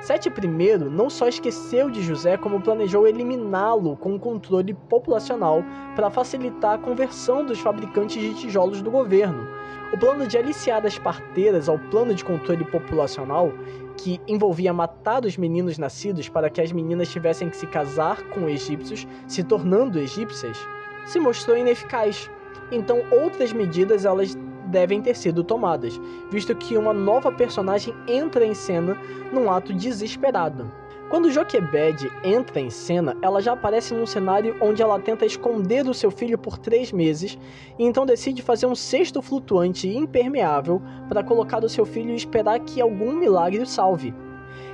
Sete 0.01 0.29
I 0.29 0.77
não 0.91 1.09
só 1.09 1.27
esqueceu 1.27 1.89
de 1.89 2.03
José, 2.03 2.37
como 2.37 2.61
planejou 2.61 3.07
eliminá-lo 3.07 3.97
com 3.97 4.13
um 4.13 4.19
controle 4.19 4.73
populacional 4.73 5.63
para 5.95 6.11
facilitar 6.11 6.75
a 6.75 6.77
conversão 6.77 7.43
dos 7.43 7.59
fabricantes 7.59 8.21
de 8.21 8.35
tijolos 8.35 8.83
do 8.83 8.91
governo. 8.91 9.47
O 9.91 9.97
plano 9.97 10.27
de 10.27 10.37
aliciar 10.37 10.85
as 10.85 10.99
parteiras 10.99 11.67
ao 11.67 11.79
plano 11.79 12.13
de 12.13 12.23
controle 12.23 12.63
populacional, 12.65 13.51
que 13.97 14.21
envolvia 14.27 14.73
matar 14.73 15.25
os 15.25 15.37
meninos 15.37 15.79
nascidos 15.79 16.29
para 16.29 16.49
que 16.51 16.61
as 16.61 16.71
meninas 16.71 17.09
tivessem 17.09 17.49
que 17.49 17.57
se 17.57 17.65
casar 17.65 18.21
com 18.29 18.47
egípcios, 18.47 19.07
se 19.27 19.43
tornando 19.43 19.97
egípcias, 19.97 20.57
se 21.05 21.19
mostrou 21.19 21.57
ineficaz. 21.57 22.29
Então 22.71 23.03
outras 23.09 23.53
medidas 23.53 24.05
elas 24.05 24.35
devem 24.67 25.01
ter 25.01 25.15
sido 25.15 25.43
tomadas, 25.43 25.99
visto 26.31 26.55
que 26.55 26.77
uma 26.77 26.93
nova 26.93 27.31
personagem 27.31 27.93
entra 28.07 28.45
em 28.45 28.53
cena 28.53 28.97
num 29.31 29.49
ato 29.51 29.73
desesperado. 29.73 30.69
Quando 31.09 31.29
Joquebed 31.29 32.11
entra 32.23 32.59
em 32.59 32.71
cena, 32.71 33.15
ela 33.21 33.39
já 33.39 33.53
aparece 33.53 33.93
num 33.93 34.07
cenário 34.07 34.57
onde 34.59 34.81
ela 34.81 34.99
tenta 34.99 35.25
esconder 35.25 35.87
o 35.87 35.93
seu 35.93 36.09
filho 36.09 36.37
por 36.37 36.57
três 36.57 36.91
meses 36.91 37.37
e 37.77 37.85
então 37.85 38.07
decide 38.07 38.41
fazer 38.41 38.65
um 38.65 38.73
cesto 38.73 39.21
flutuante 39.21 39.87
impermeável 39.87 40.81
para 41.07 41.23
colocar 41.23 41.63
o 41.63 41.69
seu 41.69 41.85
filho 41.85 42.09
e 42.09 42.15
esperar 42.15 42.59
que 42.59 42.81
algum 42.81 43.13
milagre 43.13 43.61
o 43.61 43.67
salve. 43.67 44.15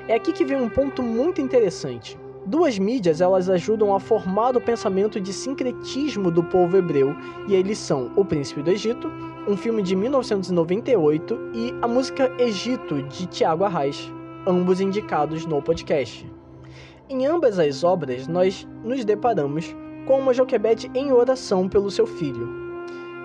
É 0.07 0.15
aqui 0.15 0.31
que 0.31 0.45
vem 0.45 0.57
um 0.57 0.69
ponto 0.69 1.03
muito 1.03 1.41
interessante. 1.41 2.17
Duas 2.45 2.79
mídias 2.79 3.21
elas 3.21 3.49
ajudam 3.49 3.93
a 3.93 3.99
formar 3.99 4.57
o 4.57 4.61
pensamento 4.61 5.21
de 5.21 5.31
sincretismo 5.31 6.31
do 6.31 6.43
povo 6.43 6.75
hebreu, 6.75 7.15
e 7.47 7.53
eles 7.53 7.77
são 7.77 8.11
O 8.15 8.25
Príncipe 8.25 8.63
do 8.63 8.71
Egito, 8.71 9.11
um 9.47 9.55
filme 9.55 9.83
de 9.83 9.95
1998, 9.95 11.39
e 11.53 11.73
a 11.83 11.87
música 11.87 12.31
Egito, 12.39 13.03
de 13.03 13.27
Tiago 13.27 13.63
Arraes, 13.63 14.11
ambos 14.47 14.81
indicados 14.81 15.45
no 15.45 15.61
podcast. 15.61 16.27
Em 17.07 17.27
ambas 17.27 17.59
as 17.59 17.83
obras, 17.83 18.27
nós 18.27 18.67
nos 18.83 19.05
deparamos 19.05 19.75
com 20.07 20.19
uma 20.19 20.33
Joquebede 20.33 20.89
em 20.95 21.11
oração 21.11 21.69
pelo 21.69 21.91
seu 21.91 22.07
filho. 22.07 22.47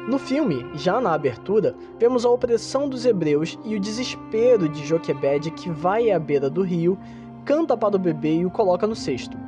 No 0.08 0.18
filme, 0.18 0.64
já 0.74 1.00
na 1.00 1.14
abertura, 1.14 1.74
vemos 1.98 2.24
a 2.24 2.30
opressão 2.30 2.86
dos 2.86 3.06
hebreus 3.06 3.58
e 3.64 3.74
o 3.74 3.80
desespero 3.80 4.68
de 4.68 4.86
Joquebede 4.86 5.50
que 5.50 5.70
vai 5.70 6.10
à 6.10 6.18
beira 6.18 6.50
do 6.50 6.62
rio 6.62 6.98
canta 7.46 7.76
para 7.76 7.94
o 7.94 7.98
bebê 7.98 8.38
e 8.38 8.44
o 8.44 8.50
coloca 8.50 8.86
no 8.86 8.96
cesto. 8.96 9.38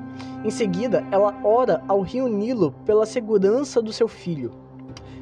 Em 0.44 0.50
seguida, 0.50 1.04
ela 1.10 1.34
ora 1.42 1.82
ao 1.88 2.00
rio 2.00 2.28
Nilo 2.28 2.72
pela 2.86 3.04
segurança 3.04 3.82
do 3.82 3.92
seu 3.92 4.06
filho. 4.06 4.52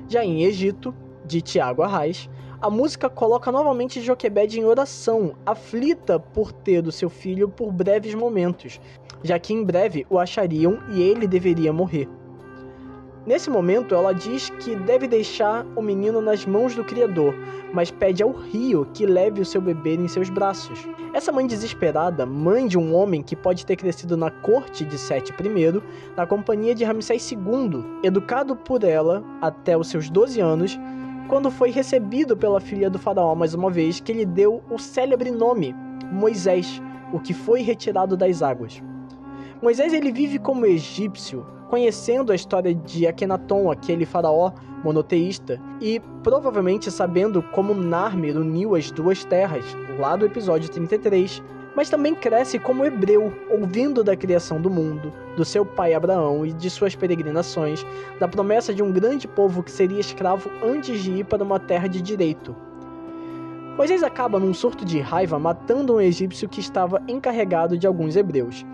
Já 0.06 0.22
em 0.22 0.44
Egito, 0.44 0.94
de 1.24 1.40
Tiago 1.40 1.82
Arraes, 1.82 2.28
a 2.60 2.70
música 2.70 3.08
coloca 3.08 3.50
novamente 3.50 4.00
Joquebed 4.00 4.60
em 4.60 4.64
oração, 4.64 5.34
aflita 5.44 6.20
por 6.20 6.52
ter 6.52 6.86
o 6.86 6.92
seu 6.92 7.08
filho 7.08 7.48
por 7.48 7.72
breves 7.72 8.14
momentos, 8.14 8.78
já 9.22 9.38
que 9.38 9.54
em 9.54 9.64
breve 9.64 10.06
o 10.10 10.18
achariam 10.18 10.78
e 10.92 11.02
ele 11.02 11.26
deveria 11.26 11.72
morrer. 11.72 12.08
Nesse 13.26 13.50
momento, 13.50 13.92
ela 13.92 14.14
diz 14.14 14.50
que 14.50 14.76
deve 14.76 15.08
deixar 15.08 15.66
o 15.74 15.82
menino 15.82 16.20
nas 16.20 16.46
mãos 16.46 16.76
do 16.76 16.84
Criador, 16.84 17.34
mas 17.72 17.90
pede 17.90 18.22
ao 18.22 18.30
rio 18.30 18.86
que 18.94 19.04
leve 19.04 19.40
o 19.40 19.44
seu 19.44 19.60
bebê 19.60 19.96
em 19.96 20.06
seus 20.06 20.30
braços. 20.30 20.86
Essa 21.12 21.32
mãe 21.32 21.44
desesperada, 21.44 22.24
mãe 22.24 22.68
de 22.68 22.78
um 22.78 22.94
homem 22.94 23.24
que 23.24 23.34
pode 23.34 23.66
ter 23.66 23.74
crescido 23.74 24.16
na 24.16 24.30
corte 24.30 24.84
de 24.84 24.96
Sete 24.96 25.32
I, 25.32 25.82
na 26.16 26.24
companhia 26.24 26.72
de 26.72 26.84
Ramsés 26.84 27.32
II, 27.32 27.84
educado 28.04 28.54
por 28.54 28.84
ela 28.84 29.24
até 29.42 29.76
os 29.76 29.88
seus 29.88 30.08
12 30.08 30.40
anos, 30.40 30.78
quando 31.28 31.50
foi 31.50 31.72
recebido 31.72 32.36
pela 32.36 32.60
filha 32.60 32.88
do 32.88 32.98
faraó 32.98 33.34
mais 33.34 33.54
uma 33.54 33.70
vez, 33.70 33.98
que 33.98 34.12
lhe 34.12 34.24
deu 34.24 34.62
o 34.70 34.78
célebre 34.78 35.32
nome 35.32 35.74
Moisés, 36.12 36.80
o 37.12 37.18
que 37.18 37.34
foi 37.34 37.60
retirado 37.62 38.16
das 38.16 38.40
águas. 38.40 38.80
Moisés 39.62 39.94
ele 39.94 40.12
vive 40.12 40.38
como 40.38 40.66
egípcio, 40.66 41.46
conhecendo 41.70 42.30
a 42.30 42.34
história 42.34 42.74
de 42.74 43.06
Akhenaton, 43.06 43.70
aquele 43.70 44.04
faraó 44.04 44.52
monoteísta, 44.84 45.58
e 45.80 45.98
provavelmente 46.22 46.90
sabendo 46.90 47.42
como 47.42 47.74
Narmer 47.74 48.36
uniu 48.36 48.74
as 48.74 48.90
duas 48.90 49.24
terras, 49.24 49.64
lá 49.98 50.14
do 50.14 50.26
episódio 50.26 50.70
33, 50.70 51.42
mas 51.74 51.88
também 51.88 52.14
cresce 52.14 52.58
como 52.58 52.84
hebreu, 52.84 53.32
ouvindo 53.50 54.04
da 54.04 54.14
criação 54.14 54.60
do 54.60 54.70
mundo, 54.70 55.10
do 55.36 55.44
seu 55.44 55.64
pai 55.64 55.94
Abraão 55.94 56.44
e 56.44 56.52
de 56.52 56.68
suas 56.68 56.94
peregrinações, 56.94 57.84
da 58.20 58.28
promessa 58.28 58.74
de 58.74 58.82
um 58.82 58.92
grande 58.92 59.26
povo 59.26 59.62
que 59.62 59.70
seria 59.70 60.00
escravo 60.00 60.50
antes 60.62 61.02
de 61.02 61.12
ir 61.12 61.24
para 61.24 61.42
uma 61.42 61.58
terra 61.58 61.88
de 61.88 62.02
direito. 62.02 62.54
Moisés 63.76 64.02
acaba 64.02 64.38
num 64.38 64.54
surto 64.54 64.84
de 64.84 65.00
raiva 65.00 65.38
matando 65.38 65.94
um 65.94 66.00
egípcio 66.00 66.48
que 66.48 66.60
estava 66.60 67.02
encarregado 67.08 67.76
de 67.76 67.86
alguns 67.86 68.16
hebreus. 68.16 68.64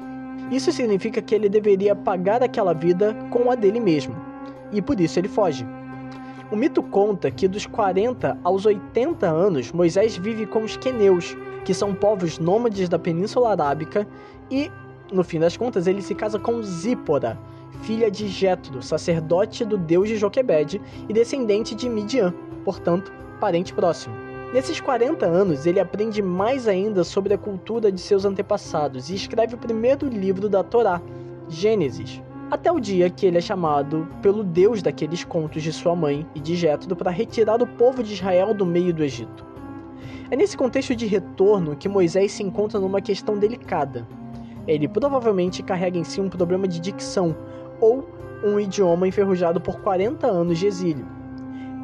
Isso 0.50 0.70
significa 0.72 1.22
que 1.22 1.34
ele 1.34 1.48
deveria 1.48 1.94
pagar 1.94 2.42
aquela 2.42 2.72
vida 2.72 3.14
com 3.30 3.50
a 3.50 3.54
dele 3.54 3.80
mesmo, 3.80 4.14
e 4.72 4.82
por 4.82 5.00
isso 5.00 5.18
ele 5.18 5.28
foge. 5.28 5.66
O 6.50 6.56
mito 6.56 6.82
conta 6.82 7.30
que 7.30 7.48
dos 7.48 7.64
40 7.64 8.38
aos 8.44 8.66
80 8.66 9.26
anos, 9.26 9.72
Moisés 9.72 10.16
vive 10.16 10.44
com 10.44 10.62
os 10.62 10.76
queneus, 10.76 11.36
que 11.64 11.72
são 11.72 11.94
povos 11.94 12.38
nômades 12.38 12.88
da 12.88 12.98
Península 12.98 13.52
Arábica, 13.52 14.06
e 14.50 14.70
no 15.10 15.24
fim 15.24 15.38
das 15.38 15.56
contas, 15.56 15.86
ele 15.86 16.02
se 16.02 16.14
casa 16.14 16.38
com 16.38 16.62
Zípora, 16.62 17.38
filha 17.82 18.10
de 18.10 18.28
Jetro, 18.28 18.82
sacerdote 18.82 19.64
do 19.64 19.76
deus 19.76 20.08
de 20.08 20.16
Joquebed 20.16 20.80
e 21.08 21.12
descendente 21.12 21.74
de 21.74 21.88
Midian, 21.88 22.32
portanto, 22.64 23.12
parente 23.40 23.72
próximo. 23.72 24.21
Nesses 24.52 24.82
40 24.82 25.24
anos, 25.24 25.64
ele 25.64 25.80
aprende 25.80 26.20
mais 26.20 26.68
ainda 26.68 27.04
sobre 27.04 27.32
a 27.32 27.38
cultura 27.38 27.90
de 27.90 27.98
seus 27.98 28.26
antepassados 28.26 29.08
e 29.08 29.14
escreve 29.14 29.54
o 29.54 29.58
primeiro 29.58 30.06
livro 30.06 30.46
da 30.46 30.62
Torá, 30.62 31.00
Gênesis, 31.48 32.20
até 32.50 32.70
o 32.70 32.78
dia 32.78 33.08
que 33.08 33.24
ele 33.24 33.38
é 33.38 33.40
chamado 33.40 34.06
pelo 34.20 34.44
Deus 34.44 34.82
daqueles 34.82 35.24
contos 35.24 35.62
de 35.62 35.72
sua 35.72 35.96
mãe 35.96 36.26
e 36.34 36.40
de 36.40 36.54
Jetro 36.54 36.94
para 36.94 37.10
retirar 37.10 37.62
o 37.62 37.66
povo 37.66 38.02
de 38.02 38.12
Israel 38.12 38.52
do 38.52 38.66
meio 38.66 38.92
do 38.92 39.02
Egito. 39.02 39.42
É 40.30 40.36
nesse 40.36 40.54
contexto 40.54 40.94
de 40.94 41.06
retorno 41.06 41.74
que 41.74 41.88
Moisés 41.88 42.32
se 42.32 42.42
encontra 42.42 42.78
numa 42.78 43.00
questão 43.00 43.38
delicada. 43.38 44.06
Ele 44.66 44.86
provavelmente 44.86 45.62
carrega 45.62 45.98
em 45.98 46.04
si 46.04 46.20
um 46.20 46.28
problema 46.28 46.68
de 46.68 46.78
dicção 46.78 47.34
ou 47.80 48.06
um 48.44 48.60
idioma 48.60 49.08
enferrujado 49.08 49.62
por 49.62 49.80
40 49.80 50.26
anos 50.26 50.58
de 50.58 50.66
exílio. 50.66 51.21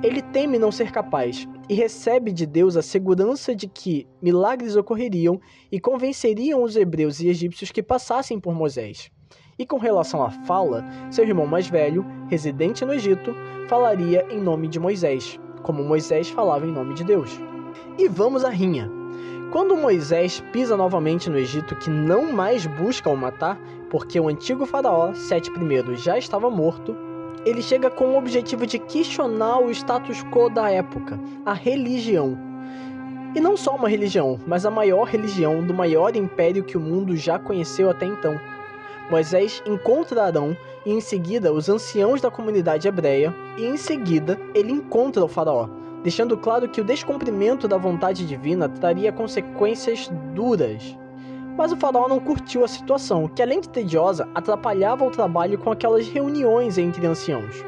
Ele 0.01 0.23
teme 0.23 0.61
não 0.61 0.71
ser 0.71 0.93
capaz 0.93 1.49
e 1.69 1.75
recebe 1.75 2.31
de 2.31 2.47
Deus 2.47 2.77
a 2.77 2.83
segurança 2.83 3.53
de 3.53 3.67
que 3.67 4.07
milagres 4.23 4.77
ocorreriam 4.77 5.41
e 5.73 5.81
convenceriam 5.81 6.63
os 6.63 6.77
hebreus 6.77 7.19
e 7.19 7.29
egípcios 7.29 7.73
que 7.73 7.83
passassem 7.83 8.39
por 8.39 8.55
Moisés. 8.55 9.11
E 9.59 9.67
com 9.67 9.77
relação 9.77 10.23
à 10.23 10.31
fala, 10.31 10.85
seu 11.11 11.25
irmão 11.25 11.49
mais 11.49 11.69
velho, 11.69 12.07
residente 12.29 12.85
no 12.85 12.95
Egito, 12.95 13.35
falaria 13.69 14.25
em 14.31 14.41
nome 14.41 14.69
de 14.69 14.79
Moisés, 14.79 15.39
como 15.65 15.83
Moisés 15.83 16.29
falava 16.29 16.65
em 16.65 16.73
nome 16.73 16.95
de 16.95 17.03
Deus. 17.03 17.37
E 17.99 18.07
vamos 18.07 18.45
à 18.45 18.51
rinha. 18.51 18.89
Quando 19.51 19.77
Moisés 19.77 20.41
pisa 20.53 20.77
novamente 20.77 21.29
no 21.29 21.37
Egito, 21.37 21.75
que 21.75 21.91
não 21.91 22.33
mais 22.33 22.67
busca 22.67 23.11
o 23.11 23.17
matar, 23.17 23.61
porque 23.91 24.21
o 24.21 24.29
antigo 24.29 24.65
faraó, 24.65 25.13
Sete 25.13 25.51
I, 25.51 25.97
já 25.97 26.17
estava 26.17 26.49
morto, 26.49 26.95
ele 27.49 27.63
chega 27.63 27.91
com 27.91 28.09
o 28.09 28.19
objetivo 28.19 28.67
de 28.67 28.79
questionar 28.79 29.61
o 29.61 29.71
status 29.71 30.23
quo 30.25 30.49
da 30.49 30.71
época, 30.71 31.19
a 31.47 31.53
religião. 31.53 32.37
E 33.35 33.41
não 33.41 33.57
só 33.57 33.75
uma 33.75 33.89
religião, 33.89 34.39
mas 34.47 34.67
a 34.67 34.71
maior 34.71 35.05
religião 35.05 35.65
do 35.65 35.73
maior 35.73 36.15
império 36.17 36.65
que 36.65 36.77
o 36.77 36.81
mundo 36.81 37.17
já 37.17 37.39
conheceu 37.39 37.91
até 37.91 38.07
então. 38.07 38.39
Moisés 39.11 39.63
encontra 39.67 40.25
Arão 40.25 40.57
e 40.85 40.93
em 40.93 41.01
seguida 41.01 41.53
os 41.53 41.69
anciãos 41.69 42.21
da 42.21 42.31
comunidade 42.31 42.87
hebreia, 42.87 43.35
e 43.57 43.65
em 43.65 43.77
seguida 43.77 44.39
ele 44.55 44.73
encontra 44.73 45.25
o 45.25 45.29
faraó, 45.29 45.69
deixando 46.03 46.37
claro 46.37 46.69
que 46.69 46.81
o 46.81 46.85
descumprimento 46.85 47.67
da 47.67 47.77
vontade 47.77 48.27
divina 48.27 48.69
traria 48.69 49.13
consequências 49.13 50.11
duras. 50.35 50.97
Mas 51.59 51.73
o 51.73 51.77
faraó 51.77 52.07
não 52.09 52.21
curtiu 52.21 52.65
a 52.65 52.69
situação, 52.69 53.27
que 53.27 53.43
além 53.43 53.61
de 53.61 53.69
tediosa, 53.69 54.29
atrapalhava 54.35 55.05
o 55.05 55.11
trabalho 55.11 55.59
com 55.59 55.73
aquelas 55.73 56.07
reuniões 56.07 56.79
entre 56.79 57.05
anciãos. 57.05 57.65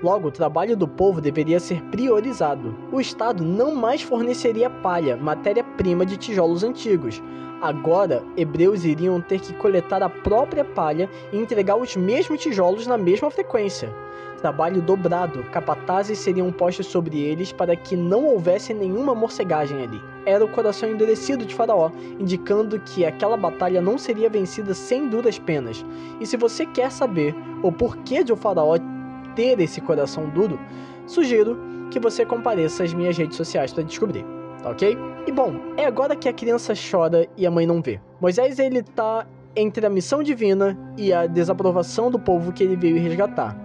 Logo, 0.00 0.28
o 0.28 0.32
trabalho 0.32 0.76
do 0.76 0.86
povo 0.86 1.20
deveria 1.20 1.58
ser 1.58 1.82
priorizado. 1.84 2.74
O 2.92 3.00
Estado 3.00 3.42
não 3.42 3.74
mais 3.74 4.02
forneceria 4.02 4.70
palha, 4.70 5.16
matéria-prima 5.16 6.06
de 6.06 6.16
tijolos 6.16 6.62
antigos, 6.62 7.20
Agora, 7.64 8.22
hebreus 8.36 8.84
iriam 8.84 9.22
ter 9.22 9.40
que 9.40 9.54
coletar 9.54 10.02
a 10.02 10.08
própria 10.10 10.62
palha 10.62 11.08
e 11.32 11.38
entregar 11.38 11.76
os 11.76 11.96
mesmos 11.96 12.38
tijolos 12.38 12.86
na 12.86 12.98
mesma 12.98 13.30
frequência. 13.30 13.90
Trabalho 14.44 14.82
dobrado, 14.82 15.42
capatazes 15.44 16.18
seriam 16.18 16.52
postos 16.52 16.84
sobre 16.88 17.18
eles 17.18 17.50
para 17.50 17.74
que 17.74 17.96
não 17.96 18.26
houvesse 18.26 18.74
nenhuma 18.74 19.14
morcegagem 19.14 19.82
ali. 19.82 19.98
Era 20.26 20.44
o 20.44 20.48
coração 20.48 20.90
endurecido 20.90 21.46
de 21.46 21.54
Faraó, 21.54 21.90
indicando 22.20 22.78
que 22.78 23.06
aquela 23.06 23.38
batalha 23.38 23.80
não 23.80 23.96
seria 23.96 24.28
vencida 24.28 24.74
sem 24.74 25.08
duras 25.08 25.38
penas. 25.38 25.82
E 26.20 26.26
se 26.26 26.36
você 26.36 26.66
quer 26.66 26.92
saber 26.92 27.34
o 27.62 27.72
porquê 27.72 28.22
de 28.22 28.34
o 28.34 28.36
Faraó 28.36 28.76
ter 29.34 29.58
esse 29.60 29.80
coração 29.80 30.28
duro, 30.28 30.60
sugiro 31.06 31.58
que 31.90 31.98
você 31.98 32.26
compareça 32.26 32.84
às 32.84 32.92
minhas 32.92 33.16
redes 33.16 33.38
sociais 33.38 33.72
para 33.72 33.82
descobrir 33.82 34.26
tá 34.62 34.68
ok? 34.68 34.94
E 35.26 35.32
bom, 35.32 35.54
é 35.78 35.86
agora 35.86 36.14
que 36.14 36.28
a 36.28 36.34
criança 36.34 36.74
chora 36.74 37.26
e 37.34 37.46
a 37.46 37.50
mãe 37.50 37.66
não 37.66 37.80
vê. 37.80 37.98
Moisés 38.20 38.58
ele 38.58 38.82
tá 38.82 39.26
entre 39.56 39.86
a 39.86 39.90
missão 39.90 40.22
divina 40.22 40.76
e 40.98 41.14
a 41.14 41.26
desaprovação 41.26 42.10
do 42.10 42.18
povo 42.18 42.52
que 42.52 42.62
ele 42.62 42.76
veio 42.76 43.00
resgatar. 43.00 43.63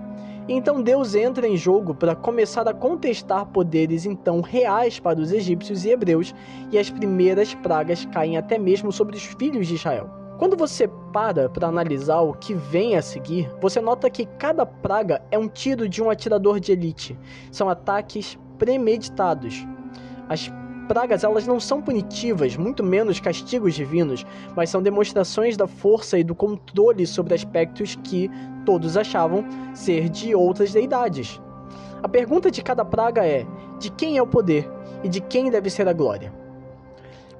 Então 0.51 0.81
Deus 0.81 1.13
entra 1.13 1.47
em 1.47 1.55
jogo 1.55 1.93
para 1.93 2.15
começar 2.15 2.67
a 2.67 2.73
contestar 2.73 3.45
poderes 3.45 4.03
então 4.03 4.41
reais 4.41 4.99
para 4.99 5.19
os 5.19 5.31
egípcios 5.31 5.85
e 5.85 5.89
hebreus, 5.91 6.33
e 6.71 6.79
as 6.79 6.89
primeiras 6.89 7.53
pragas 7.53 8.03
caem 8.05 8.35
até 8.35 8.57
mesmo 8.57 8.91
sobre 8.91 9.15
os 9.15 9.23
filhos 9.23 9.67
de 9.67 9.75
Israel. 9.75 10.09
Quando 10.39 10.57
você 10.57 10.89
para 11.13 11.49
para 11.49 11.67
analisar 11.67 12.21
o 12.21 12.33
que 12.33 12.55
vem 12.55 12.95
a 12.95 13.01
seguir, 13.03 13.47
você 13.61 13.79
nota 13.79 14.09
que 14.09 14.25
cada 14.25 14.65
praga 14.65 15.21
é 15.29 15.37
um 15.37 15.47
tiro 15.47 15.87
de 15.87 16.01
um 16.01 16.09
atirador 16.09 16.59
de 16.59 16.71
elite. 16.71 17.15
São 17.51 17.69
ataques 17.69 18.35
premeditados. 18.57 19.67
As 20.27 20.51
pragas 20.87 21.23
elas 21.23 21.45
não 21.45 21.59
são 21.59 21.79
punitivas, 21.79 22.57
muito 22.57 22.83
menos 22.83 23.19
castigos 23.19 23.75
divinos, 23.75 24.25
mas 24.55 24.71
são 24.71 24.81
demonstrações 24.81 25.55
da 25.55 25.67
força 25.67 26.17
e 26.17 26.23
do 26.23 26.33
controle 26.33 27.05
sobre 27.05 27.35
aspectos 27.35 27.95
que 28.03 28.27
todos 28.69 28.95
achavam 28.95 29.43
ser 29.73 30.09
de 30.09 30.35
outras 30.35 30.71
deidades. 30.71 31.41
A 32.03 32.07
pergunta 32.07 32.51
de 32.51 32.61
cada 32.61 32.85
praga 32.85 33.25
é: 33.25 33.43
de 33.79 33.89
quem 33.89 34.15
é 34.15 34.21
o 34.21 34.27
poder 34.27 34.69
e 35.03 35.09
de 35.09 35.19
quem 35.19 35.49
deve 35.49 35.71
ser 35.71 35.87
a 35.87 35.93
glória? 35.93 36.31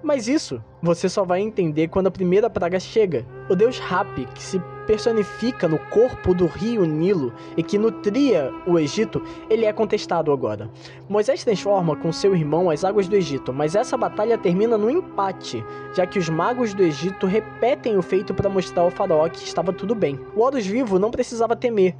Mas 0.01 0.27
isso 0.27 0.63
você 0.81 1.09
só 1.09 1.25
vai 1.25 1.41
entender 1.41 1.89
quando 1.89 2.07
a 2.07 2.11
primeira 2.11 2.49
praga 2.49 2.79
chega. 2.79 3.25
O 3.49 3.55
deus 3.55 3.81
Hapi, 3.81 4.25
que 4.33 4.41
se 4.41 4.61
personifica 4.87 5.67
no 5.67 5.77
corpo 5.77 6.33
do 6.33 6.47
rio 6.47 6.85
Nilo 6.85 7.33
e 7.55 7.61
que 7.61 7.77
nutria 7.77 8.51
o 8.65 8.79
Egito, 8.79 9.21
ele 9.49 9.65
é 9.65 9.73
contestado 9.73 10.31
agora. 10.31 10.69
Moisés 11.07 11.43
transforma 11.43 11.95
com 11.95 12.11
seu 12.11 12.35
irmão 12.35 12.69
as 12.69 12.83
águas 12.83 13.07
do 13.07 13.15
Egito, 13.15 13.53
mas 13.53 13.75
essa 13.75 13.97
batalha 13.97 14.37
termina 14.37 14.77
no 14.77 14.89
empate, 14.89 15.63
já 15.93 16.07
que 16.07 16.17
os 16.17 16.29
magos 16.29 16.73
do 16.73 16.81
Egito 16.81 17.27
repetem 17.27 17.97
o 17.97 18.01
feito 18.01 18.33
para 18.33 18.49
mostrar 18.49 18.83
ao 18.83 18.89
faraó 18.89 19.27
que 19.27 19.43
estava 19.43 19.73
tudo 19.73 19.93
bem. 19.93 20.19
O 20.35 20.41
Horus 20.41 20.65
vivo 20.65 20.97
não 20.97 21.11
precisava 21.11 21.55
temer, 21.55 21.95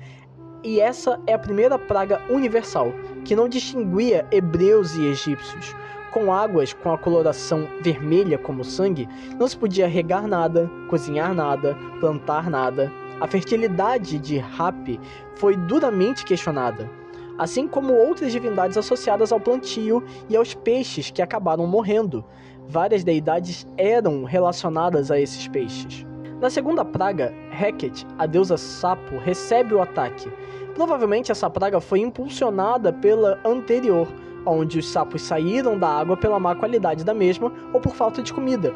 e 0.64 0.82
essa 0.82 1.20
é 1.26 1.34
a 1.34 1.40
primeira 1.40 1.78
praga 1.78 2.22
universal, 2.30 2.92
que 3.24 3.36
não 3.36 3.48
distinguia 3.48 4.26
hebreus 4.32 4.96
e 4.96 5.06
egípcios. 5.06 5.76
Com 6.12 6.34
águas 6.34 6.74
com 6.74 6.92
a 6.92 6.98
coloração 6.98 7.68
vermelha 7.82 8.38
como 8.38 8.64
sangue, 8.64 9.08
não 9.40 9.48
se 9.48 9.56
podia 9.56 9.88
regar 9.88 10.28
nada, 10.28 10.70
cozinhar 10.90 11.36
nada, 11.36 11.78
plantar 12.00 12.50
nada. 12.50 12.92
A 13.22 13.28
fertilidade 13.28 14.18
de 14.18 14.40
Hapi 14.40 15.00
foi 15.36 15.56
duramente 15.56 16.26
questionada, 16.26 16.90
assim 17.38 17.68
como 17.68 17.94
outras 17.94 18.32
divindades 18.32 18.78
associadas 18.78 19.32
ao 19.32 19.40
plantio 19.40 20.04
e 20.28 20.36
aos 20.36 20.56
peixes 20.56 21.12
que 21.12 21.22
acabaram 21.22 21.68
morrendo. 21.68 22.26
Várias 22.68 23.04
deidades 23.04 23.68
eram 23.78 24.24
relacionadas 24.24 25.12
a 25.12 25.20
esses 25.20 25.48
peixes. 25.48 26.08
Na 26.42 26.50
segunda 26.50 26.84
praga, 26.86 27.34
Heket, 27.52 28.08
a 28.18 28.26
deusa 28.26 28.58
sapo, 28.58 29.18
recebe 29.18 29.76
o 29.76 29.82
ataque. 29.82 30.32
Provavelmente 30.74 31.32
essa 31.32 31.50
praga 31.50 31.82
foi 31.82 32.00
impulsionada 32.00 32.94
pela 32.94 33.38
anterior, 33.44 34.08
onde 34.50 34.80
os 34.80 34.88
sapos 34.88 35.22
saíram 35.22 35.78
da 35.78 35.88
água 35.88 36.18
pela 36.18 36.40
má 36.40 36.56
qualidade 36.56 37.04
da 37.04 37.14
mesma 37.14 37.52
ou 37.74 37.80
por 37.80 37.96
falta 37.96 38.22
de 38.22 38.34
comida. 38.34 38.74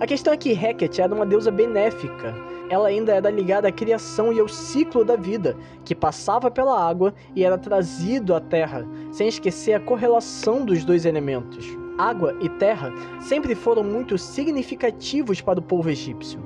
A 0.00 0.06
questão 0.06 0.32
é 0.32 0.36
que 0.36 0.52
Heket 0.52 1.00
era 1.00 1.14
uma 1.14 1.24
deusa 1.24 1.50
benéfica. 1.50 2.34
Ela 2.68 2.88
ainda 2.88 3.12
era 3.12 3.30
ligada 3.30 3.68
à 3.68 3.72
criação 3.72 4.32
e 4.32 4.40
ao 4.40 4.48
ciclo 4.48 5.04
da 5.04 5.16
vida, 5.16 5.56
que 5.84 5.94
passava 5.94 6.50
pela 6.50 6.78
água 6.78 7.14
e 7.36 7.44
era 7.44 7.56
trazido 7.56 8.34
à 8.34 8.40
terra, 8.40 8.86
sem 9.12 9.28
esquecer 9.28 9.74
a 9.74 9.80
correlação 9.80 10.64
dos 10.64 10.84
dois 10.84 11.04
elementos. 11.04 11.66
Água 11.96 12.34
e 12.40 12.48
terra 12.48 12.92
sempre 13.20 13.54
foram 13.54 13.84
muito 13.84 14.18
significativos 14.18 15.40
para 15.40 15.60
o 15.60 15.62
povo 15.62 15.88
egípcio. 15.88 16.40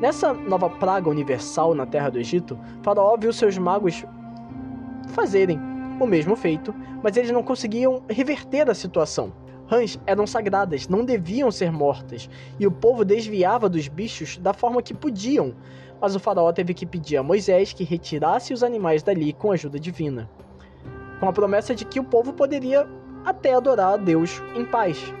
Nessa 0.00 0.34
nova 0.34 0.68
praga 0.68 1.08
universal 1.08 1.74
na 1.74 1.86
terra 1.86 2.10
do 2.10 2.18
Egito, 2.18 2.58
Faraó 2.82 3.16
viu 3.16 3.32
seus 3.32 3.56
magos 3.56 4.04
fazerem 5.08 5.60
o 6.04 6.08
mesmo 6.08 6.36
feito, 6.36 6.74
mas 7.02 7.16
eles 7.16 7.30
não 7.30 7.42
conseguiam 7.42 8.02
reverter 8.08 8.68
a 8.68 8.74
situação. 8.74 9.32
Rãs 9.66 9.98
eram 10.06 10.26
sagradas, 10.26 10.88
não 10.88 11.04
deviam 11.04 11.50
ser 11.50 11.70
mortas, 11.70 12.28
e 12.58 12.66
o 12.66 12.72
povo 12.72 13.04
desviava 13.04 13.68
dos 13.68 13.86
bichos 13.86 14.36
da 14.36 14.52
forma 14.52 14.82
que 14.82 14.92
podiam, 14.92 15.54
mas 16.00 16.16
o 16.16 16.20
faraó 16.20 16.52
teve 16.52 16.74
que 16.74 16.84
pedir 16.84 17.16
a 17.16 17.22
Moisés 17.22 17.72
que 17.72 17.84
retirasse 17.84 18.52
os 18.52 18.64
animais 18.64 19.02
dali 19.02 19.32
com 19.32 19.50
a 19.50 19.54
ajuda 19.54 19.78
divina, 19.78 20.28
com 21.20 21.28
a 21.28 21.32
promessa 21.32 21.74
de 21.74 21.84
que 21.84 22.00
o 22.00 22.04
povo 22.04 22.32
poderia 22.32 22.88
até 23.24 23.54
adorar 23.54 23.94
a 23.94 23.96
Deus 23.96 24.42
em 24.56 24.64
paz. 24.64 25.14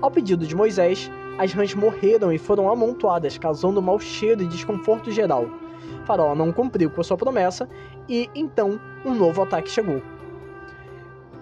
Ao 0.00 0.10
pedido 0.10 0.46
de 0.46 0.54
Moisés, 0.54 1.10
as 1.38 1.52
rãs 1.52 1.74
morreram 1.74 2.32
e 2.32 2.38
foram 2.38 2.68
amontoadas, 2.68 3.38
causando 3.38 3.80
mau 3.80 3.98
cheiro 3.98 4.42
e 4.42 4.46
desconforto 4.46 5.10
geral. 5.10 5.46
Faraó 6.04 6.34
não 6.34 6.52
cumpriu 6.52 6.90
com 6.90 7.02
sua 7.02 7.16
promessa 7.16 7.68
e 8.08 8.28
então 8.34 8.80
um 9.04 9.14
novo 9.14 9.42
ataque 9.42 9.70
chegou. 9.70 10.02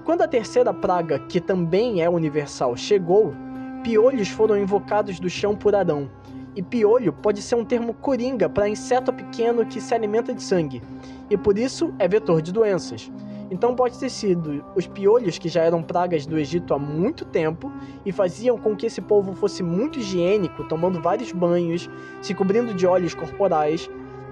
Quando 0.05 0.23
a 0.23 0.29
terceira 0.29 0.73
praga, 0.73 1.19
que 1.19 1.41
também 1.41 2.03
é 2.03 2.09
universal, 2.09 2.77
chegou, 2.77 3.35
piolhos 3.83 4.29
foram 4.29 4.57
invocados 4.57 5.21
do 5.21 5.29
chão 5.29 5.55
por 5.55 5.75
Arão, 5.75 6.11
E 6.55 6.63
piolho 6.63 7.13
pode 7.13 7.41
ser 7.43 7.55
um 7.55 7.65
termo 7.65 7.95
coringa 7.95 8.49
para 8.49 8.69
inseto 8.69 9.13
pequeno 9.13 9.65
que 9.65 9.81
se 9.81 9.95
alimenta 9.95 10.35
de 10.35 10.43
sangue, 10.43 10.83
e 11.29 11.37
por 11.37 11.57
isso 11.57 11.95
é 11.99 12.09
vetor 12.09 12.43
de 12.43 12.53
doenças. 12.53 13.11
Então 13.51 13.75
pode 13.75 13.99
ter 13.99 14.09
sido 14.09 14.65
os 14.77 14.87
piolhos 14.87 15.39
que 15.39 15.49
já 15.49 15.63
eram 15.63 15.83
pragas 15.83 16.25
do 16.27 16.39
Egito 16.39 16.73
há 16.73 16.79
muito 16.79 17.25
tempo 17.25 17.73
e 18.05 18.13
faziam 18.13 18.57
com 18.57 18.77
que 18.77 18.87
esse 18.87 19.01
povo 19.01 19.33
fosse 19.33 19.63
muito 19.63 19.99
higiênico, 19.99 20.65
tomando 20.65 21.01
vários 21.01 21.33
banhos, 21.33 21.91
se 22.21 22.35
cobrindo 22.35 22.75
de 22.75 22.87
óleos 22.87 23.15
corporais, 23.15 23.91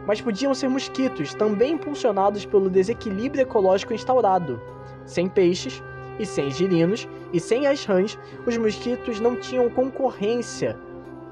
mas 0.08 0.22
podiam 0.22 0.54
ser 0.54 0.68
mosquitos, 0.68 1.34
também 1.34 1.74
impulsionados 1.74 2.46
pelo 2.46 2.70
desequilíbrio 2.70 3.42
ecológico 3.42 3.92
instaurado. 3.92 4.58
Sem 5.04 5.28
peixes, 5.28 5.82
e 6.18 6.24
sem 6.24 6.50
girinos, 6.50 7.06
e 7.30 7.38
sem 7.38 7.66
as 7.66 7.84
rãs, 7.84 8.18
os 8.46 8.56
mosquitos 8.56 9.20
não 9.20 9.36
tinham 9.36 9.68
concorrência. 9.68 10.78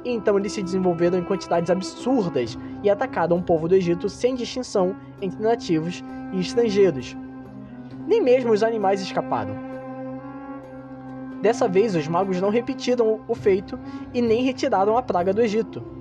Então 0.05 0.39
eles 0.39 0.53
se 0.53 0.63
desenvolveram 0.63 1.19
em 1.19 1.25
quantidades 1.25 1.71
absurdas 1.71 2.59
e 2.83 2.91
atacaram 2.91 3.39
o 3.39 3.43
povo 3.43 3.67
do 3.67 3.75
Egito 3.75 4.11
sem 4.11 4.35
distinção 4.35 4.95
entre 5.23 5.43
nativos 5.43 6.05
e 6.35 6.41
estrangeiros. 6.41 7.17
Nem 8.07 8.21
mesmo 8.21 8.53
os 8.53 8.63
animais 8.63 9.01
escaparam. 9.01 9.57
Dessa 11.41 11.67
vez, 11.67 11.97
os 11.97 12.07
magos 12.07 12.41
não 12.43 12.51
repetiram 12.51 13.21
o 13.27 13.35
feito 13.35 13.79
e 14.13 14.21
nem 14.21 14.43
retiraram 14.43 14.99
a 14.99 15.03
praga 15.03 15.33
do 15.33 15.41
Egito. 15.41 15.96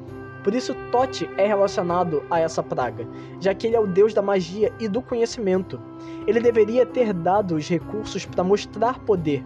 Por 0.45 0.53
isso, 0.53 0.75
Tote 0.91 1.27
é 1.37 1.47
relacionado 1.47 2.23
a 2.29 2.39
essa 2.39 2.61
praga, 2.61 3.07
já 3.39 3.51
que 3.55 3.65
ele 3.65 3.75
é 3.75 3.79
o 3.79 3.87
deus 3.87 4.13
da 4.13 4.21
magia 4.21 4.71
e 4.79 4.87
do 4.87 5.01
conhecimento. 5.01 5.81
Ele 6.27 6.39
deveria 6.39 6.85
ter 6.85 7.13
dado 7.13 7.55
os 7.55 7.67
recursos 7.67 8.27
para 8.27 8.43
mostrar 8.43 8.99
poder. 8.99 9.43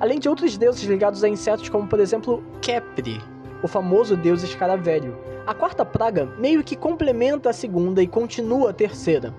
Além 0.00 0.18
de 0.18 0.28
outros 0.28 0.58
deuses 0.58 0.82
ligados 0.82 1.22
a 1.22 1.28
insetos, 1.28 1.68
como 1.68 1.86
por 1.86 2.00
exemplo 2.00 2.42
Kepri, 2.60 3.22
o 3.62 3.68
famoso 3.68 4.16
deus 4.16 4.42
escaravelho. 4.42 5.16
A 5.46 5.54
quarta 5.54 5.84
praga 5.84 6.26
meio 6.36 6.64
que 6.64 6.74
complementa 6.74 7.50
a 7.50 7.52
segunda 7.52 8.02
e 8.02 8.08
continua 8.08 8.70
a 8.70 8.72
terceira. 8.74 9.32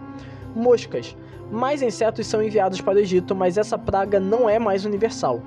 Moscas. 0.55 1.13
Mais 1.51 1.81
insetos 1.81 2.25
são 2.25 2.41
enviados 2.41 2.79
para 2.79 2.95
o 2.95 2.99
Egito, 2.99 3.35
mas 3.35 3.57
essa 3.57 3.77
praga 3.77 4.17
não 4.17 4.49
é 4.49 4.57
mais 4.57 4.85
universal. 4.85 5.41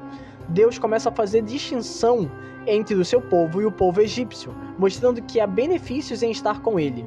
Deus 0.48 0.78
começa 0.78 1.08
a 1.08 1.12
fazer 1.12 1.42
distinção 1.42 2.30
entre 2.66 2.94
o 2.94 3.04
seu 3.04 3.20
povo 3.20 3.60
e 3.60 3.66
o 3.66 3.72
povo 3.72 4.00
egípcio, 4.00 4.54
mostrando 4.78 5.22
que 5.22 5.40
há 5.40 5.46
benefícios 5.46 6.22
em 6.22 6.30
estar 6.30 6.60
com 6.60 6.78
ele. 6.78 7.04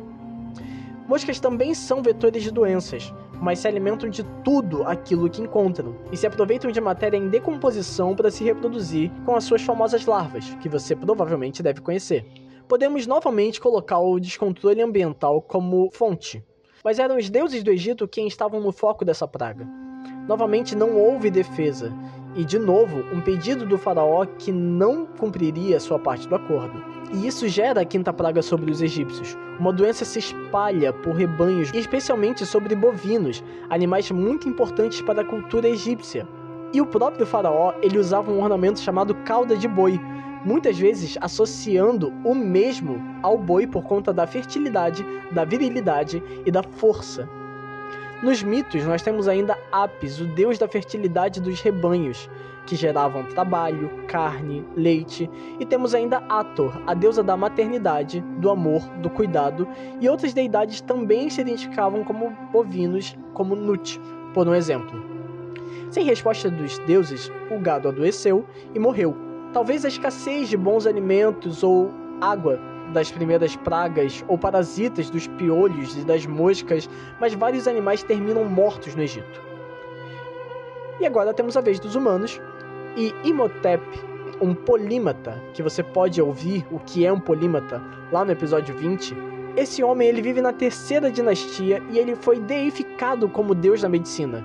Moscas 1.08 1.40
também 1.40 1.74
são 1.74 2.02
vetores 2.02 2.44
de 2.44 2.52
doenças, 2.52 3.14
mas 3.40 3.60
se 3.60 3.68
alimentam 3.68 4.10
de 4.10 4.24
tudo 4.44 4.84
aquilo 4.84 5.30
que 5.30 5.42
encontram 5.42 5.96
e 6.12 6.18
se 6.18 6.26
aproveitam 6.26 6.72
de 6.72 6.82
matéria 6.82 7.18
em 7.18 7.30
decomposição 7.30 8.16
para 8.16 8.32
se 8.32 8.44
reproduzir 8.44 9.12
com 9.26 9.36
as 9.36 9.44
suas 9.44 9.62
famosas 9.62 10.06
larvas, 10.06 10.56
que 10.62 10.70
você 10.70 10.96
provavelmente 10.96 11.62
deve 11.62 11.82
conhecer. 11.82 12.26
Podemos 12.68 13.06
novamente 13.06 13.62
colocar 13.62 14.00
o 14.00 14.20
descontrole 14.20 14.82
ambiental 14.82 15.42
como 15.42 15.92
fonte, 15.92 16.44
mas 16.84 16.98
eram 16.98 17.18
os 17.18 17.30
deuses 17.30 17.64
do 17.64 17.72
Egito 17.72 18.08
quem 18.08 18.28
estavam 18.28 18.60
no 18.60 18.72
foco 18.72 19.06
dessa 19.06 19.28
praga. 19.28 19.68
Novamente 20.28 20.76
não 20.76 20.98
houve 20.98 21.30
defesa, 21.30 21.94
e 22.36 22.44
de 22.44 22.60
novo, 22.60 23.04
um 23.14 23.22
pedido 23.22 23.66
do 23.66 23.78
faraó 23.78 24.26
que 24.26 24.52
não 24.52 25.06
cumpriria 25.06 25.80
sua 25.80 25.98
parte 25.98 26.28
do 26.28 26.36
acordo. 26.36 26.84
E 27.14 27.28
isso 27.28 27.48
gera 27.48 27.82
a 27.82 27.86
quinta 27.86 28.12
praga 28.12 28.42
sobre 28.42 28.72
os 28.72 28.82
egípcios. 28.82 29.38
Uma 29.60 29.72
doença 29.72 30.04
se 30.04 30.20
espalha 30.20 30.92
por 30.92 31.16
rebanhos, 31.16 31.72
especialmente 31.74 32.46
sobre 32.46 32.76
bovinos, 32.76 33.44
animais 33.70 34.12
muito 34.12 34.50
importantes 34.50 35.02
para 35.02 35.22
a 35.22 35.26
cultura 35.26 35.70
egípcia. 35.70 36.28
E 36.74 36.82
o 36.82 36.86
próprio 36.86 37.26
faraó, 37.26 37.74
ele 37.82 37.98
usava 37.98 38.32
um 38.32 38.42
ornamento 38.42 38.82
chamado 38.82 39.16
cauda 39.24 39.56
de 39.56 39.68
boi, 39.68 40.00
muitas 40.44 40.78
vezes 40.78 41.18
associando 41.22 42.12
o 42.24 42.36
mesmo 42.36 43.02
ao 43.24 43.38
boi 43.38 43.66
por 43.66 43.84
conta 43.84 44.12
da 44.12 44.28
fertilidade, 44.28 45.06
da 45.32 45.46
virilidade 45.46 46.22
e 46.46 46.52
da 46.52 46.62
força. 46.62 47.30
Nos 48.24 48.42
mitos, 48.42 48.84
nós 48.86 49.02
temos 49.02 49.28
ainda 49.28 49.58
Apis, 49.72 50.20
o 50.20 50.26
deus 50.26 50.58
da 50.58 50.68
fertilidade 50.68 51.42
dos 51.42 51.62
rebanhos, 51.62 52.30
que 52.66 52.76
geravam 52.76 53.24
trabalho, 53.26 53.90
carne, 54.08 54.66
leite, 54.76 55.30
e 55.60 55.66
temos 55.66 55.94
ainda 55.94 56.24
Ator, 56.30 56.82
a 56.88 56.94
deusa 56.94 57.22
da 57.22 57.38
maternidade, 57.38 58.22
do 58.40 58.50
amor, 58.50 58.82
do 59.02 59.10
cuidado, 59.10 59.68
e 60.00 60.10
outras 60.10 60.34
deidades 60.34 60.82
também 60.82 61.30
se 61.30 61.42
identificavam 61.42 62.04
como 62.04 62.32
bovinos, 62.52 63.16
como 63.34 63.56
Nut, 63.56 64.00
por 64.34 64.48
um 64.48 64.56
exemplo. 64.56 65.04
Sem 65.92 66.06
resposta 66.06 66.50
dos 66.50 66.80
deuses, 66.80 67.32
o 67.52 67.60
gado 67.60 67.90
adoeceu 67.90 68.46
e 68.74 68.80
morreu, 68.80 69.16
Talvez 69.56 69.86
a 69.86 69.88
escassez 69.88 70.50
de 70.50 70.58
bons 70.58 70.86
alimentos 70.86 71.64
ou 71.64 71.90
água 72.20 72.60
das 72.96 73.12
primeiras 73.12 73.56
pragas 73.58 74.24
ou 74.28 74.38
parasitas 74.38 75.10
dos 75.10 75.28
piolhos 75.28 75.96
e 75.98 76.06
das 76.06 76.26
moscas, 76.26 76.90
mas 77.20 77.34
vários 77.34 77.68
animais 77.68 78.02
terminam 78.02 78.46
mortos 78.46 78.96
no 78.96 79.04
Egito. 79.04 79.42
E 81.00 81.06
agora 81.06 81.34
temos 81.34 81.58
a 81.58 81.62
vez 81.62 81.78
dos 81.78 81.94
humanos 81.94 82.42
e 82.96 83.14
Imhotep, 83.26 83.84
um 84.42 84.56
polímata, 84.56 85.42
que 85.54 85.62
você 85.62 85.84
pode 85.84 86.22
ouvir 86.22 86.66
o 86.72 86.80
que 86.80 87.06
é 87.06 87.12
um 87.12 87.20
polímata 87.20 87.82
lá 88.12 88.24
no 88.24 88.32
episódio 88.32 88.74
20. 88.74 89.16
Esse 89.58 89.84
homem 89.84 90.08
ele 90.08 90.22
vive 90.22 90.42
na 90.42 90.54
terceira 90.54 91.12
dinastia 91.12 91.84
e 91.92 92.00
ele 92.00 92.16
foi 92.16 92.40
deificado 92.40 93.28
como 93.28 93.54
deus 93.54 93.82
da 93.82 93.90
medicina. 93.90 94.44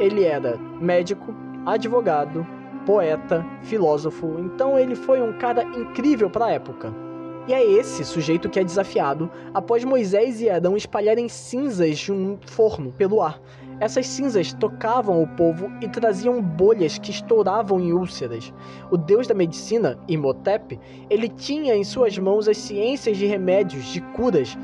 Ele 0.00 0.24
era 0.24 0.58
médico, 0.80 1.34
advogado, 1.66 2.46
poeta, 2.86 3.44
filósofo, 3.62 4.36
então 4.38 4.78
ele 4.78 4.94
foi 4.94 5.20
um 5.20 5.34
cara 5.34 5.62
incrível 5.62 6.30
para 6.30 6.46
a 6.46 6.50
época. 6.52 7.01
E 7.48 7.52
é 7.52 7.64
esse 7.64 8.04
sujeito 8.04 8.48
que 8.48 8.60
é 8.60 8.64
desafiado 8.64 9.28
após 9.52 9.82
Moisés 9.82 10.40
e 10.40 10.48
Adão 10.48 10.76
espalharem 10.76 11.28
cinzas 11.28 11.98
de 11.98 12.12
um 12.12 12.38
forno 12.46 12.92
pelo 12.92 13.20
ar. 13.20 13.40
Essas 13.80 14.06
cinzas 14.06 14.52
tocavam 14.52 15.20
o 15.20 15.26
povo 15.26 15.68
e 15.80 15.88
traziam 15.88 16.40
bolhas 16.40 16.98
que 16.98 17.10
estouravam 17.10 17.80
em 17.80 17.92
úlceras. 17.92 18.54
O 18.92 18.96
deus 18.96 19.26
da 19.26 19.34
medicina, 19.34 19.98
Imhotep, 20.06 20.78
ele 21.10 21.28
tinha 21.28 21.74
em 21.74 21.82
suas 21.82 22.16
mãos 22.16 22.46
as 22.46 22.58
ciências 22.58 23.16
de 23.16 23.26
remédios, 23.26 23.86
de 23.86 24.00
curas. 24.00 24.56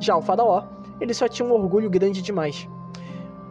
Já 0.00 0.16
o 0.16 0.22
faraó, 0.22 0.64
ele 1.00 1.14
só 1.14 1.28
tinha 1.28 1.48
um 1.48 1.52
orgulho 1.52 1.88
grande 1.88 2.20
demais. 2.20 2.68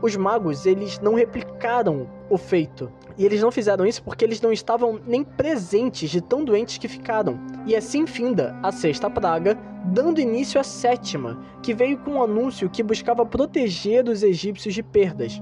Os 0.03 0.17
magos, 0.17 0.65
eles 0.65 0.99
não 0.99 1.15
replicaram 1.15 2.09
o 2.29 2.37
feito, 2.37 2.91
e 3.17 3.23
eles 3.25 3.41
não 3.41 3.49
fizeram 3.49 3.85
isso 3.85 4.03
porque 4.03 4.25
eles 4.25 4.41
não 4.41 4.51
estavam 4.51 4.99
nem 5.07 5.23
presentes 5.23 6.09
de 6.09 6.19
tão 6.19 6.43
doentes 6.43 6.77
que 6.77 6.89
ficaram. 6.89 7.39
E 7.65 7.73
assim 7.73 8.05
finda 8.05 8.53
a 8.61 8.69
sexta 8.69 9.09
praga, 9.09 9.57
dando 9.85 10.19
início 10.19 10.59
à 10.59 10.63
sétima, 10.63 11.39
que 11.61 11.73
veio 11.73 11.97
com 11.99 12.15
um 12.15 12.21
anúncio 12.21 12.69
que 12.69 12.83
buscava 12.83 13.25
proteger 13.25 14.09
os 14.09 14.23
egípcios 14.23 14.73
de 14.73 14.83
perdas. 14.83 15.41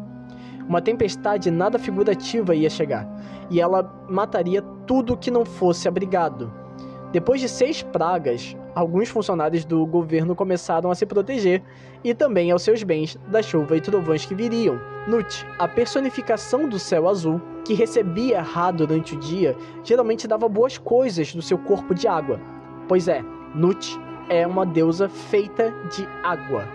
Uma 0.70 0.80
tempestade 0.80 1.50
nada 1.50 1.80
figurativa 1.80 2.54
ia 2.54 2.70
chegar, 2.70 3.10
e 3.50 3.60
ela 3.60 4.06
mataria 4.08 4.62
tudo 4.86 5.18
que 5.18 5.32
não 5.32 5.44
fosse 5.44 5.88
abrigado. 5.88 6.54
Depois 7.12 7.42
de 7.42 7.50
seis 7.50 7.84
pragas, 7.84 8.56
alguns 8.74 9.10
funcionários 9.10 9.66
do 9.66 9.86
governo 9.86 10.34
começaram 10.34 10.90
a 10.90 10.96
se 10.96 11.06
proteger 11.06 11.62
e 12.06 12.14
também 12.14 12.52
aos 12.52 12.62
seus 12.62 12.84
bens 12.84 13.18
da 13.28 13.42
chuva 13.42 13.76
e 13.76 13.82
trovões 13.82 14.26
que 14.26 14.34
viriam. 14.34 14.80
Nut, 15.08 15.46
a 15.60 15.68
personificação 15.68 16.70
do 16.70 16.80
céu 16.80 17.10
azul, 17.10 17.42
que 17.66 17.74
recebia 17.74 18.42
Ra 18.42 18.72
durante 18.72 19.16
o 19.16 19.20
dia, 19.20 19.58
geralmente 19.84 20.26
dava 20.26 20.48
boas 20.48 20.78
coisas 20.78 21.36
do 21.36 21.42
seu 21.42 21.58
corpo 21.58 21.94
de 21.94 22.08
água. 22.08 22.40
Pois 22.88 23.10
é, 23.10 23.22
Nut 23.54 24.00
é 24.30 24.48
uma 24.48 24.66
deusa 24.66 25.10
feita 25.10 25.74
de 25.94 26.08
água. 26.24 26.66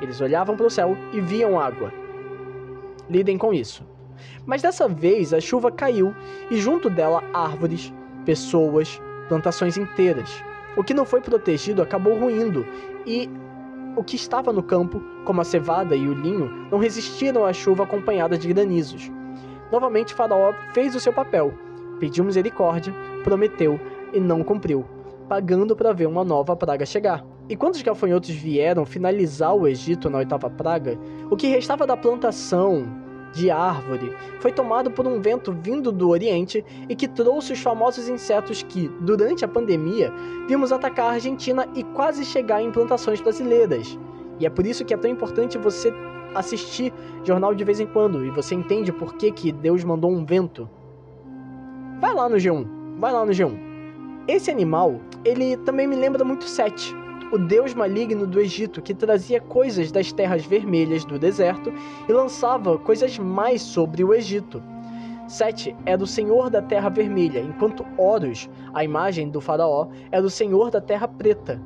Eles 0.00 0.20
olhavam 0.20 0.56
para 0.56 0.66
o 0.66 0.70
céu 0.70 0.96
e 1.12 1.20
viam 1.20 1.58
água. 1.58 1.92
Lidem 3.10 3.36
com 3.36 3.52
isso. 3.52 3.84
Mas 4.44 4.62
dessa 4.62 4.86
vez 4.86 5.34
a 5.34 5.40
chuva 5.40 5.72
caiu 5.72 6.14
e 6.50 6.56
junto 6.56 6.88
dela 6.88 7.24
árvores, 7.34 7.92
pessoas, 8.24 9.00
plantações 9.28 9.76
inteiras. 9.76 10.42
O 10.76 10.84
que 10.84 10.94
não 10.94 11.04
foi 11.04 11.20
protegido 11.20 11.82
acabou 11.82 12.18
ruindo 12.18 12.66
e 13.06 13.30
o 13.96 14.04
que 14.04 14.16
estava 14.16 14.52
no 14.52 14.62
campo, 14.62 15.00
como 15.24 15.40
a 15.40 15.44
cevada 15.44 15.96
e 15.96 16.06
o 16.06 16.12
linho, 16.12 16.68
não 16.70 16.78
resistiram 16.78 17.46
à 17.46 17.52
chuva 17.52 17.84
acompanhada 17.84 18.36
de 18.36 18.52
granizos. 18.52 19.10
Novamente 19.72 20.14
Faraó 20.14 20.52
fez 20.72 20.94
o 20.94 21.00
seu 21.00 21.12
papel, 21.12 21.52
pediu 21.98 22.24
misericórdia, 22.24 22.94
prometeu 23.24 23.80
e 24.12 24.20
não 24.20 24.44
cumpriu, 24.44 24.84
pagando 25.28 25.74
para 25.74 25.92
ver 25.92 26.06
uma 26.06 26.24
nova 26.24 26.54
praga 26.54 26.84
chegar. 26.84 27.24
E 27.48 27.56
quando 27.56 27.74
os 27.74 27.82
gafanhotos 27.82 28.30
vieram 28.30 28.84
finalizar 28.84 29.54
o 29.54 29.66
Egito 29.66 30.10
na 30.10 30.18
oitava 30.18 30.50
praga, 30.50 30.98
o 31.30 31.36
que 31.36 31.46
restava 31.46 31.86
da 31.86 31.96
plantação, 31.96 32.86
de 33.32 33.50
árvore, 33.50 34.14
foi 34.40 34.52
tomado 34.52 34.90
por 34.90 35.06
um 35.06 35.20
vento 35.20 35.52
vindo 35.52 35.92
do 35.92 36.08
Oriente 36.08 36.64
e 36.88 36.94
que 36.94 37.08
trouxe 37.08 37.52
os 37.52 37.60
famosos 37.60 38.08
insetos 38.08 38.62
que, 38.62 38.88
durante 39.00 39.44
a 39.44 39.48
pandemia, 39.48 40.12
vimos 40.48 40.72
atacar 40.72 41.06
a 41.06 41.14
Argentina 41.14 41.66
e 41.74 41.82
quase 41.82 42.24
chegar 42.24 42.62
em 42.62 42.70
plantações 42.70 43.20
brasileiras. 43.20 43.98
E 44.38 44.46
é 44.46 44.50
por 44.50 44.66
isso 44.66 44.84
que 44.84 44.94
é 44.94 44.96
tão 44.96 45.10
importante 45.10 45.58
você 45.58 45.92
assistir 46.34 46.92
jornal 47.24 47.54
de 47.54 47.64
vez 47.64 47.80
em 47.80 47.86
quando 47.86 48.24
e 48.24 48.30
você 48.30 48.54
entende 48.54 48.92
por 48.92 49.14
que, 49.14 49.30
que 49.32 49.52
Deus 49.52 49.82
mandou 49.84 50.10
um 50.10 50.24
vento. 50.24 50.68
Vai 52.00 52.14
lá 52.14 52.28
no 52.28 52.36
G1, 52.36 52.66
vai 52.98 53.12
lá 53.12 53.24
no 53.24 53.32
G1. 53.32 53.58
Esse 54.28 54.50
animal, 54.50 55.00
ele 55.24 55.56
também 55.58 55.86
me 55.86 55.96
lembra 55.96 56.24
muito 56.24 56.44
Sete, 56.44 56.94
o 57.32 57.38
deus 57.38 57.74
maligno 57.74 58.26
do 58.26 58.40
Egito 58.40 58.80
que 58.80 58.94
trazia 58.94 59.40
coisas 59.40 59.90
das 59.90 60.12
terras 60.12 60.44
vermelhas 60.44 61.04
do 61.04 61.18
deserto 61.18 61.72
e 62.08 62.12
lançava 62.12 62.78
coisas 62.78 63.18
mais 63.18 63.62
sobre 63.62 64.04
o 64.04 64.14
Egito. 64.14 64.62
Sete 65.26 65.74
é 65.84 65.96
do 65.96 66.06
senhor 66.06 66.48
da 66.48 66.62
terra 66.62 66.88
vermelha, 66.88 67.40
enquanto 67.40 67.84
Horus, 67.96 68.48
a 68.72 68.84
imagem 68.84 69.28
do 69.28 69.40
faraó, 69.40 69.88
é 70.12 70.22
do 70.22 70.30
senhor 70.30 70.70
da 70.70 70.80
terra 70.80 71.08
preta. 71.08 71.60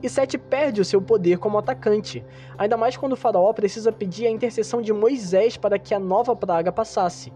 E 0.00 0.08
Sete 0.08 0.38
perde 0.38 0.80
o 0.80 0.84
seu 0.84 1.02
poder 1.02 1.38
como 1.38 1.58
atacante, 1.58 2.24
ainda 2.56 2.76
mais 2.76 2.96
quando 2.96 3.14
o 3.14 3.16
faraó 3.16 3.52
precisa 3.52 3.90
pedir 3.90 4.26
a 4.26 4.30
intercessão 4.30 4.80
de 4.80 4.92
Moisés 4.92 5.56
para 5.56 5.78
que 5.78 5.92
a 5.92 5.98
nova 5.98 6.36
praga 6.36 6.70
passasse. 6.70 7.32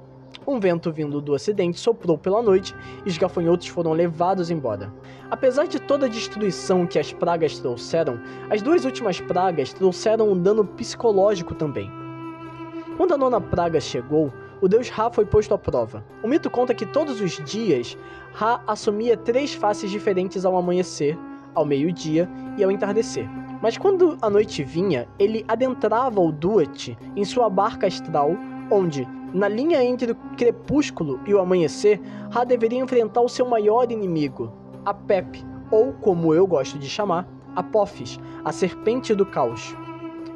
Um 0.46 0.58
vento 0.58 0.90
vindo 0.90 1.20
do 1.20 1.32
ocidente 1.32 1.78
soprou 1.78 2.16
pela 2.16 2.40
noite 2.40 2.74
e 3.04 3.08
os 3.08 3.18
gafanhotos 3.18 3.68
foram 3.68 3.92
levados 3.92 4.50
embora. 4.50 4.92
Apesar 5.30 5.66
de 5.66 5.78
toda 5.78 6.06
a 6.06 6.08
destruição 6.08 6.86
que 6.86 6.98
as 6.98 7.12
pragas 7.12 7.58
trouxeram, 7.58 8.18
as 8.48 8.62
duas 8.62 8.84
últimas 8.84 9.20
pragas 9.20 9.72
trouxeram 9.72 10.30
um 10.30 10.40
dano 10.40 10.64
psicológico 10.64 11.54
também. 11.54 11.90
Quando 12.96 13.14
a 13.14 13.18
nona 13.18 13.40
praga 13.40 13.80
chegou, 13.80 14.32
o 14.60 14.68
deus 14.68 14.88
Ra 14.88 15.10
foi 15.10 15.24
posto 15.24 15.54
à 15.54 15.58
prova. 15.58 16.04
O 16.22 16.28
mito 16.28 16.50
conta 16.50 16.74
que 16.74 16.86
todos 16.86 17.20
os 17.20 17.32
dias 17.44 17.96
Ra 18.32 18.62
assumia 18.66 19.16
três 19.16 19.54
faces 19.54 19.90
diferentes 19.90 20.44
ao 20.44 20.56
amanhecer, 20.56 21.16
ao 21.54 21.64
meio-dia 21.64 22.28
e 22.56 22.64
ao 22.64 22.70
entardecer. 22.70 23.28
Mas 23.60 23.76
quando 23.76 24.16
a 24.22 24.30
noite 24.30 24.62
vinha, 24.62 25.08
ele 25.18 25.44
adentrava 25.46 26.20
o 26.20 26.32
Duat 26.32 26.96
em 27.16 27.24
sua 27.24 27.50
barca 27.50 27.86
astral, 27.86 28.36
onde, 28.70 29.06
na 29.32 29.48
linha 29.48 29.82
entre 29.82 30.12
o 30.12 30.16
crepúsculo 30.36 31.20
e 31.26 31.34
o 31.34 31.40
amanhecer, 31.40 32.00
Ra 32.30 32.44
deveria 32.44 32.80
enfrentar 32.80 33.20
o 33.20 33.28
seu 33.28 33.46
maior 33.46 33.90
inimigo, 33.90 34.52
a 34.84 34.94
Pep, 34.94 35.44
ou 35.70 35.92
como 35.92 36.34
eu 36.34 36.46
gosto 36.46 36.78
de 36.78 36.88
chamar, 36.88 37.28
Apophis, 37.54 38.18
a 38.44 38.52
serpente 38.52 39.14
do 39.14 39.26
caos. 39.26 39.76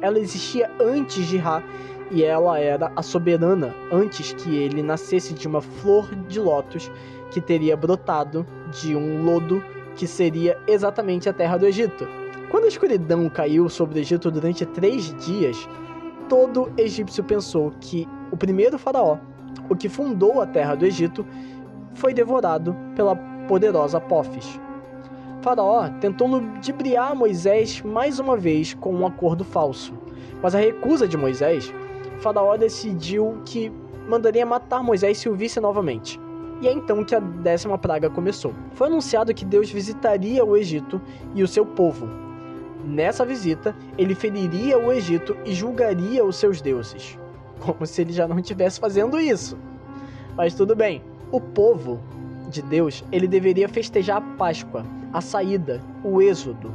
Ela 0.01 0.19
existia 0.19 0.69
antes 0.79 1.25
de 1.27 1.37
Ra 1.37 1.63
e 2.11 2.23
ela 2.23 2.59
era 2.59 2.91
a 2.95 3.01
soberana 3.01 3.73
antes 3.91 4.33
que 4.33 4.55
ele 4.55 4.83
nascesse 4.83 5.33
de 5.33 5.47
uma 5.47 5.61
flor 5.61 6.13
de 6.27 6.39
lótus 6.39 6.91
que 7.31 7.41
teria 7.41 7.75
brotado 7.75 8.45
de 8.71 8.95
um 8.95 9.23
lodo 9.23 9.63
que 9.95 10.05
seria 10.05 10.59
exatamente 10.67 11.29
a 11.29 11.33
terra 11.33 11.57
do 11.57 11.65
Egito. 11.65 12.07
Quando 12.51 12.65
a 12.65 12.67
escuridão 12.67 13.27
caiu 13.29 13.67
sobre 13.69 13.97
o 13.97 14.01
Egito 14.01 14.29
durante 14.29 14.65
três 14.65 15.13
dias, 15.25 15.67
todo 16.29 16.71
egípcio 16.77 17.23
pensou 17.23 17.71
que 17.79 18.07
o 18.33 18.37
primeiro 18.37 18.79
faraó, 18.79 19.19
o 19.69 19.75
que 19.75 19.87
fundou 19.87 20.41
a 20.41 20.47
terra 20.47 20.73
do 20.73 20.87
Egito, 20.87 21.23
foi 21.93 22.15
devorado 22.15 22.75
pela 22.95 23.15
poderosa 23.47 23.99
Apophis. 23.99 24.59
Faraó 25.43 25.87
tentou 26.01 26.27
ludibriar 26.27 27.15
Moisés 27.15 27.79
mais 27.83 28.17
uma 28.17 28.35
vez 28.35 28.73
com 28.73 28.91
um 28.91 29.05
acordo 29.05 29.43
falso, 29.43 29.93
mas 30.41 30.55
a 30.55 30.59
recusa 30.59 31.07
de 31.07 31.15
Moisés 31.15 31.71
Faraó 32.21 32.57
decidiu 32.57 33.39
que 33.45 33.71
mandaria 34.09 34.47
matar 34.47 34.81
Moisés 34.81 35.19
se 35.19 35.29
o 35.29 35.35
visse 35.35 35.59
novamente. 35.59 36.19
E 36.59 36.67
é 36.67 36.73
então 36.73 37.03
que 37.03 37.13
a 37.13 37.19
décima 37.19 37.77
praga 37.77 38.09
começou. 38.09 38.51
Foi 38.73 38.87
anunciado 38.87 39.33
que 39.33 39.45
Deus 39.45 39.69
visitaria 39.69 40.43
o 40.43 40.57
Egito 40.57 40.99
e 41.35 41.43
o 41.43 41.47
seu 41.47 41.67
povo. 41.67 42.09
Nessa 42.83 43.23
visita, 43.23 43.75
ele 43.95 44.15
feriria 44.15 44.79
o 44.79 44.91
Egito 44.91 45.37
e 45.45 45.53
julgaria 45.53 46.25
os 46.25 46.37
seus 46.37 46.61
deuses. 46.61 47.19
Como 47.59 47.85
se 47.85 48.01
ele 48.01 48.13
já 48.13 48.27
não 48.27 48.39
estivesse 48.39 48.79
fazendo 48.79 49.19
isso. 49.19 49.57
Mas 50.35 50.53
tudo 50.53 50.75
bem. 50.75 51.01
O 51.31 51.39
povo 51.39 51.99
de 52.49 52.61
Deus, 52.61 53.03
ele 53.11 53.27
deveria 53.27 53.67
festejar 53.67 54.17
a 54.17 54.21
Páscoa, 54.21 54.85
a 55.11 55.21
saída, 55.21 55.81
o 56.03 56.21
êxodo, 56.21 56.71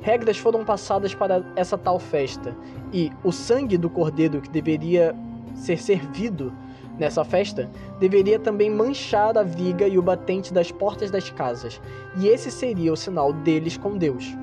regras 0.00 0.38
foram 0.38 0.64
passadas 0.64 1.14
para 1.14 1.44
essa 1.56 1.76
tal 1.76 1.98
festa, 1.98 2.56
e 2.92 3.10
o 3.24 3.32
sangue 3.32 3.76
do 3.76 3.90
cordeiro 3.90 4.40
que 4.40 4.48
deveria 4.48 5.14
ser 5.54 5.78
servido 5.78 6.52
nessa 6.98 7.24
festa 7.24 7.70
deveria 7.98 8.38
também 8.38 8.70
manchar 8.70 9.36
a 9.36 9.42
viga 9.42 9.86
e 9.86 9.98
o 9.98 10.02
batente 10.02 10.52
das 10.52 10.70
portas 10.70 11.10
das 11.10 11.30
casas, 11.30 11.80
e 12.16 12.28
esse 12.28 12.50
seria 12.50 12.92
o 12.92 12.96
sinal 12.96 13.32
deles 13.32 13.76
com 13.76 13.96
Deus. 13.96 14.36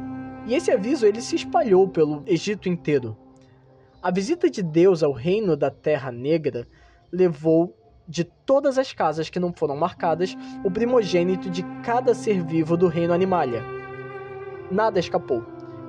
E 0.45 0.53
esse 0.53 0.71
aviso 0.71 1.05
ele 1.05 1.21
se 1.21 1.35
espalhou 1.35 1.87
pelo 1.87 2.21
Egito 2.27 2.69
inteiro. 2.69 3.17
A 4.05 4.11
visita 4.11 4.51
de 4.51 4.61
Deus 4.61 5.01
ao 5.01 5.11
reino 5.11 5.57
da 5.57 5.71
Terra 5.71 6.11
Negra 6.11 6.67
levou 7.11 7.75
de 8.07 8.23
todas 8.23 8.77
as 8.77 8.93
casas 8.93 9.31
que 9.31 9.39
não 9.39 9.51
foram 9.51 9.75
marcadas 9.75 10.37
o 10.63 10.69
primogênito 10.69 11.49
de 11.49 11.63
cada 11.83 12.13
ser 12.13 12.45
vivo 12.45 12.77
do 12.77 12.87
reino 12.87 13.15
Animalia 13.15 13.63
nada 14.69 14.99
escapou, 14.99 15.43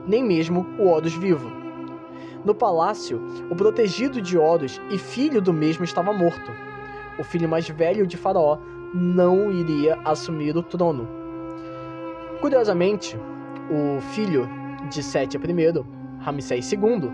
nem 0.06 0.24
mesmo 0.24 0.66
o 0.78 0.86
Horus 0.86 1.14
vivo. 1.14 1.46
No 2.42 2.54
palácio, 2.54 3.20
o 3.50 3.54
protegido 3.54 4.22
de 4.22 4.38
Horus 4.38 4.80
e 4.90 4.96
filho 4.96 5.42
do 5.42 5.52
mesmo 5.52 5.84
estava 5.84 6.10
morto. 6.10 6.50
O 7.18 7.22
filho 7.22 7.46
mais 7.46 7.68
velho 7.68 8.06
de 8.06 8.16
Faraó 8.16 8.56
não 8.94 9.52
iria 9.52 9.98
assumir 10.06 10.56
o 10.56 10.62
trono. 10.62 11.06
Curiosamente, 12.40 13.14
o 13.70 14.00
filho 14.00 14.48
de 14.88 15.02
Sete 15.02 15.36
I, 15.36 15.84
Ramsés 16.18 16.72
II, 16.72 17.12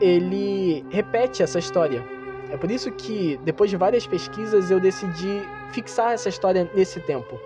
ele 0.00 0.84
repete 0.90 1.42
essa 1.42 1.58
história. 1.58 2.04
É 2.50 2.56
por 2.56 2.70
isso 2.70 2.90
que, 2.92 3.38
depois 3.44 3.70
de 3.70 3.76
várias 3.76 4.06
pesquisas, 4.06 4.70
eu 4.70 4.78
decidi 4.78 5.42
fixar 5.72 6.12
essa 6.12 6.28
história 6.28 6.70
nesse 6.74 7.00
tempo. 7.00 7.38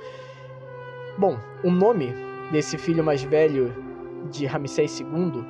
Bom, 1.17 1.39
o 1.65 1.71
nome 1.71 2.15
desse 2.51 2.77
filho 2.77 3.03
mais 3.03 3.23
velho 3.23 3.75
de 4.31 4.47
Ramsés 4.47 5.01
II, 5.01 5.45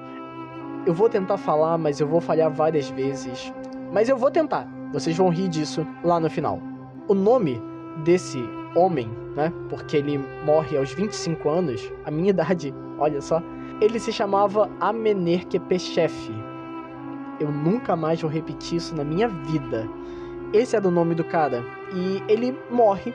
eu 0.87 0.95
vou 0.95 1.09
tentar 1.09 1.37
falar, 1.37 1.77
mas 1.77 2.01
eu 2.01 2.07
vou 2.07 2.21
falhar 2.21 2.51
várias 2.51 2.89
vezes. 2.91 3.53
Mas 3.93 4.09
eu 4.09 4.17
vou 4.17 4.31
tentar. 4.31 4.67
Vocês 4.93 5.17
vão 5.17 5.29
rir 5.29 5.49
disso 5.49 5.87
lá 6.03 6.19
no 6.19 6.31
final. 6.31 6.61
O 7.09 7.15
nome 7.15 7.61
desse 8.05 8.39
homem, 8.75 9.11
né? 9.37 9.53
Porque 9.69 9.97
ele 9.97 10.19
morre 10.45 10.77
aos 10.77 10.93
25 10.93 11.49
anos, 11.49 11.93
a 12.05 12.11
minha 12.11 12.31
idade, 12.31 12.75
olha 12.99 13.21
só. 13.21 13.43
Ele 13.81 13.99
se 13.99 14.13
chamava 14.13 14.71
Amenerkepechef. 14.81 16.31
Eu 17.41 17.51
nunca 17.51 17.97
mais 17.97 18.21
vou 18.21 18.31
repetir 18.31 18.77
isso 18.77 18.95
na 18.95 19.03
minha 19.03 19.27
vida. 19.27 19.89
Esse 20.53 20.77
era 20.77 20.87
o 20.87 20.91
nome 20.91 21.15
do 21.15 21.25
cara. 21.25 21.65
E 21.93 22.23
ele 22.29 22.57
morre. 22.71 23.15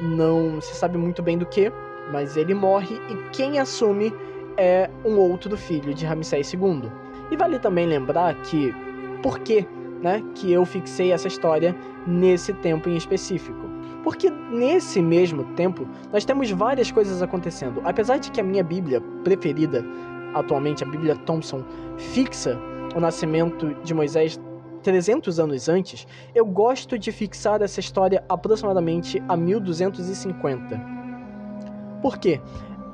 Não 0.00 0.60
se 0.60 0.74
sabe 0.74 0.98
muito 0.98 1.22
bem 1.22 1.38
do 1.38 1.46
que, 1.46 1.72
mas 2.12 2.36
ele 2.36 2.54
morre 2.54 3.00
e 3.08 3.16
quem 3.32 3.58
assume 3.58 4.14
é 4.56 4.88
um 5.04 5.16
outro 5.16 5.56
filho 5.56 5.92
de 5.94 6.04
Ramsés 6.06 6.52
II. 6.52 6.90
E 7.30 7.36
vale 7.36 7.58
também 7.58 7.86
lembrar 7.86 8.34
que 8.42 8.72
por 9.22 9.40
que, 9.40 9.66
né, 10.02 10.22
que 10.34 10.52
eu 10.52 10.64
fixei 10.64 11.10
essa 11.12 11.26
história 11.26 11.74
nesse 12.06 12.52
tempo 12.52 12.88
em 12.88 12.96
específico? 12.96 13.68
Porque 14.04 14.30
nesse 14.30 15.02
mesmo 15.02 15.44
tempo 15.54 15.86
nós 16.12 16.24
temos 16.24 16.50
várias 16.50 16.90
coisas 16.90 17.22
acontecendo. 17.22 17.82
Apesar 17.84 18.18
de 18.18 18.30
que 18.30 18.40
a 18.40 18.44
minha 18.44 18.62
Bíblia 18.62 19.00
preferida 19.24 19.84
atualmente, 20.34 20.84
a 20.84 20.86
Bíblia 20.86 21.16
Thompson, 21.16 21.64
fixa 21.96 22.58
o 22.94 23.00
nascimento 23.00 23.74
de 23.82 23.94
Moisés 23.94 24.40
300 24.82 25.38
anos 25.40 25.68
antes, 25.68 26.06
eu 26.34 26.46
gosto 26.46 26.98
de 26.98 27.12
fixar 27.12 27.60
essa 27.62 27.80
história 27.80 28.24
aproximadamente 28.28 29.22
a 29.28 29.36
1250. 29.36 30.80
Por 32.00 32.18
quê? 32.18 32.40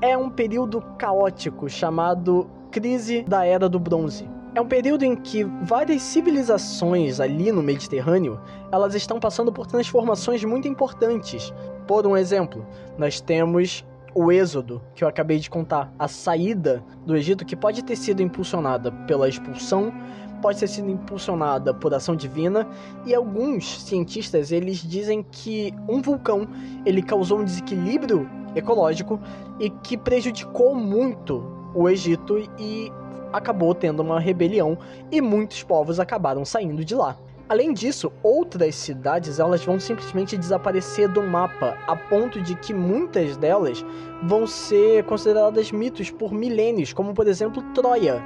É 0.01 0.17
um 0.17 0.31
período 0.31 0.81
caótico 0.99 1.69
chamado 1.69 2.49
Crise 2.71 3.23
da 3.23 3.45
Era 3.45 3.69
do 3.69 3.79
Bronze. 3.79 4.29
É 4.55 4.61
um 4.61 4.67
período 4.67 5.03
em 5.05 5.17
que 5.17 5.45
várias 5.63 6.03
civilizações 6.03 7.19
ali 7.19 7.51
no 7.51 7.63
Mediterrâneo, 7.63 8.41
elas 8.71 8.95
estão 8.95 9.19
passando 9.19 9.53
por 9.53 9.67
transformações 9.67 10.45
muito 10.45 10.69
importantes. 10.69 11.53
Por 11.87 12.07
um 12.07 12.17
exemplo, 12.17 12.65
nós 12.97 13.21
temos 13.21 13.85
o 14.14 14.31
êxodo, 14.31 14.81
que 14.94 15.03
eu 15.03 15.09
acabei 15.09 15.38
de 15.38 15.50
contar, 15.50 15.92
a 15.98 16.07
saída 16.07 16.85
do 17.05 17.16
Egito 17.16 17.44
que 17.44 17.57
pode 17.57 17.83
ter 17.83 17.96
sido 17.96 18.22
impulsionada 18.22 18.92
pela 18.92 19.29
expulsão, 19.29 19.92
pode 20.40 20.61
ter 20.61 20.68
sido 20.68 20.88
impulsionada 20.90 21.74
por 21.74 21.92
ação 21.92 22.14
divina, 22.14 22.66
e 23.05 23.14
alguns 23.14 23.83
cientistas 23.83 24.53
eles 24.53 24.79
dizem 24.79 25.22
que 25.22 25.74
um 25.88 26.00
vulcão 26.00 26.46
ele 26.87 27.03
causou 27.03 27.40
um 27.40 27.44
desequilíbrio 27.44 28.29
ecológico 28.55 29.18
e 29.59 29.68
que 29.68 29.96
prejudicou 29.96 30.74
muito 30.74 31.44
o 31.74 31.88
Egito 31.88 32.38
e 32.59 32.92
acabou 33.33 33.74
tendo 33.74 34.00
uma 34.00 34.20
rebelião 34.20 34.79
e 35.11 35.20
muitos 35.20 35.64
povos 35.64 35.98
acabaram 35.98 36.44
saindo 36.44 36.85
de 36.85 36.94
lá. 36.94 37.16
Além 37.47 37.75
disso, 37.75 38.11
outras 38.23 38.75
cidades 38.75 39.39
elas 39.39 39.63
vão 39.63 39.79
simplesmente 39.79 40.37
desaparecer 40.37 41.09
do 41.09 41.23
mapa, 41.23 41.77
a 41.87 41.95
ponto 41.95 42.41
de 42.41 42.55
que 42.55 42.73
muitas 42.73 43.37
delas 43.37 43.85
vão 44.23 44.47
ser 44.47 45.05
consideradas 45.05 45.71
mitos 45.71 46.11
por 46.11 46.33
milênios, 46.33 46.95
como 46.95 47.13
por 47.13 47.27
exemplo 47.27 47.63
Troia. 47.75 48.23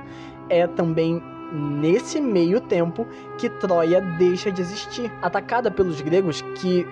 É 0.48 0.68
também 0.68 1.20
nesse 1.52 2.20
meio 2.20 2.60
tempo 2.60 3.06
que 3.38 3.50
Troia 3.50 4.00
deixa 4.00 4.52
de 4.52 4.62
existir, 4.62 5.12
atacada 5.20 5.68
pelos 5.68 6.00
gregos 6.00 6.40
que 6.60 6.86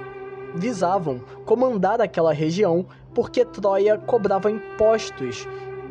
visavam 0.57 1.21
comandar 1.45 2.01
aquela 2.01 2.33
região 2.33 2.87
porque 3.15 3.45
Troia 3.45 3.99
cobrava 3.99 4.51
impostos 4.51 5.47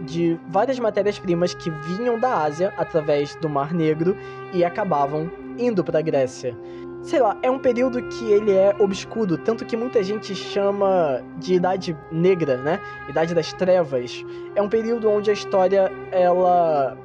de 0.06 0.38
várias 0.50 0.78
matérias-primas 0.80 1.54
que 1.54 1.70
vinham 1.70 2.20
da 2.20 2.44
Ásia 2.44 2.74
através 2.78 3.36
do 3.36 3.48
Mar 3.48 3.74
Negro 3.74 4.18
e 4.54 4.66
acabavam 4.66 5.32
indo 5.58 5.84
para 5.84 6.00
a 6.00 6.02
Grécia. 6.02 6.58
Sei 7.02 7.20
lá, 7.20 7.38
é 7.44 7.52
um 7.52 7.60
período 7.60 8.02
que 8.10 8.32
ele 8.32 8.52
é 8.52 8.76
obscuro, 8.80 9.38
tanto 9.38 9.64
que 9.64 9.78
muita 9.78 10.02
gente 10.04 10.34
chama 10.34 11.22
de 11.38 11.54
Idade 11.54 11.96
Negra, 12.12 12.58
né? 12.58 12.80
Idade 13.08 13.36
das 13.36 13.54
Trevas. 13.54 14.26
É 14.56 14.62
um 14.62 14.70
período 14.70 15.10
onde 15.10 15.30
a 15.30 15.34
história 15.34 15.92
ela 16.12 16.98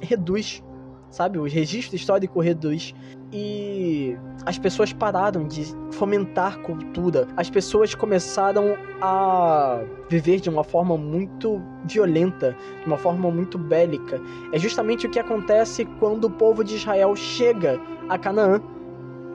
reduz, 0.00 0.62
sabe? 1.10 1.38
O 1.38 1.44
registro 1.44 1.94
histórico 1.94 2.40
reduz 2.40 2.94
e 3.32 4.16
as 4.46 4.58
pessoas 4.58 4.92
pararam 4.92 5.46
de 5.46 5.64
fomentar 5.92 6.58
cultura. 6.60 7.26
As 7.36 7.50
pessoas 7.50 7.94
começaram 7.94 8.76
a 9.00 9.82
viver 10.08 10.40
de 10.40 10.48
uma 10.48 10.64
forma 10.64 10.96
muito 10.96 11.60
violenta, 11.84 12.56
de 12.80 12.86
uma 12.86 12.96
forma 12.96 13.30
muito 13.30 13.58
bélica. 13.58 14.20
É 14.52 14.58
justamente 14.58 15.06
o 15.06 15.10
que 15.10 15.18
acontece 15.18 15.84
quando 15.98 16.24
o 16.24 16.30
povo 16.30 16.64
de 16.64 16.76
Israel 16.76 17.14
chega 17.14 17.78
a 18.08 18.16
Canaã. 18.16 18.60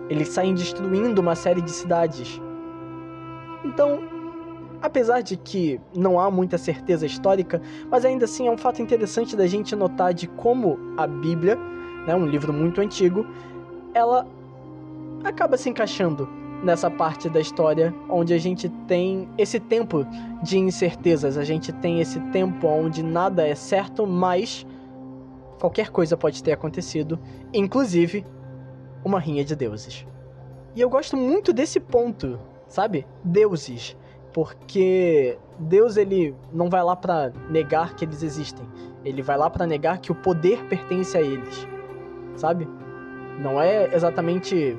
Eles 0.09 0.29
saem 0.29 0.53
destruindo 0.53 1.21
uma 1.21 1.35
série 1.35 1.61
de 1.61 1.71
cidades. 1.71 2.41
Então, 3.63 4.01
apesar 4.81 5.21
de 5.21 5.37
que 5.37 5.79
não 5.95 6.19
há 6.19 6.29
muita 6.29 6.57
certeza 6.57 7.05
histórica, 7.05 7.61
mas 7.89 8.03
ainda 8.03 8.25
assim 8.25 8.47
é 8.47 8.51
um 8.51 8.57
fato 8.57 8.81
interessante 8.81 9.35
da 9.35 9.47
gente 9.47 9.75
notar 9.75 10.13
de 10.13 10.27
como 10.27 10.77
a 10.97 11.07
Bíblia, 11.07 11.55
né, 12.05 12.13
um 12.15 12.25
livro 12.25 12.51
muito 12.51 12.81
antigo, 12.81 13.25
ela 13.93 14.27
acaba 15.23 15.57
se 15.57 15.69
encaixando 15.69 16.27
nessa 16.63 16.89
parte 16.89 17.29
da 17.29 17.39
história 17.39 17.93
onde 18.09 18.33
a 18.33 18.37
gente 18.37 18.69
tem 18.87 19.27
esse 19.37 19.59
tempo 19.59 20.05
de 20.41 20.57
incertezas, 20.57 21.37
a 21.37 21.43
gente 21.43 21.71
tem 21.73 21.99
esse 21.99 22.19
tempo 22.31 22.67
onde 22.67 23.03
nada 23.03 23.45
é 23.45 23.53
certo, 23.53 24.07
mas 24.07 24.65
qualquer 25.59 25.89
coisa 25.89 26.15
pode 26.15 26.41
ter 26.41 26.53
acontecido, 26.53 27.19
inclusive 27.53 28.25
uma 29.03 29.19
rinha 29.19 29.43
de 29.43 29.55
deuses. 29.55 30.05
E 30.75 30.81
eu 30.81 30.89
gosto 30.89 31.17
muito 31.17 31.51
desse 31.51 31.79
ponto, 31.79 32.39
sabe? 32.67 33.05
Deuses, 33.23 33.95
porque 34.31 35.37
Deus 35.59 35.97
ele 35.97 36.33
não 36.51 36.69
vai 36.69 36.83
lá 36.83 36.95
para 36.95 37.31
negar 37.49 37.95
que 37.95 38.05
eles 38.05 38.23
existem, 38.23 38.65
ele 39.03 39.21
vai 39.21 39.37
lá 39.37 39.49
para 39.49 39.67
negar 39.67 39.99
que 39.99 40.11
o 40.11 40.15
poder 40.15 40.63
pertence 40.65 41.17
a 41.17 41.21
eles, 41.21 41.67
sabe? 42.35 42.67
Não 43.39 43.61
é 43.61 43.93
exatamente 43.93 44.77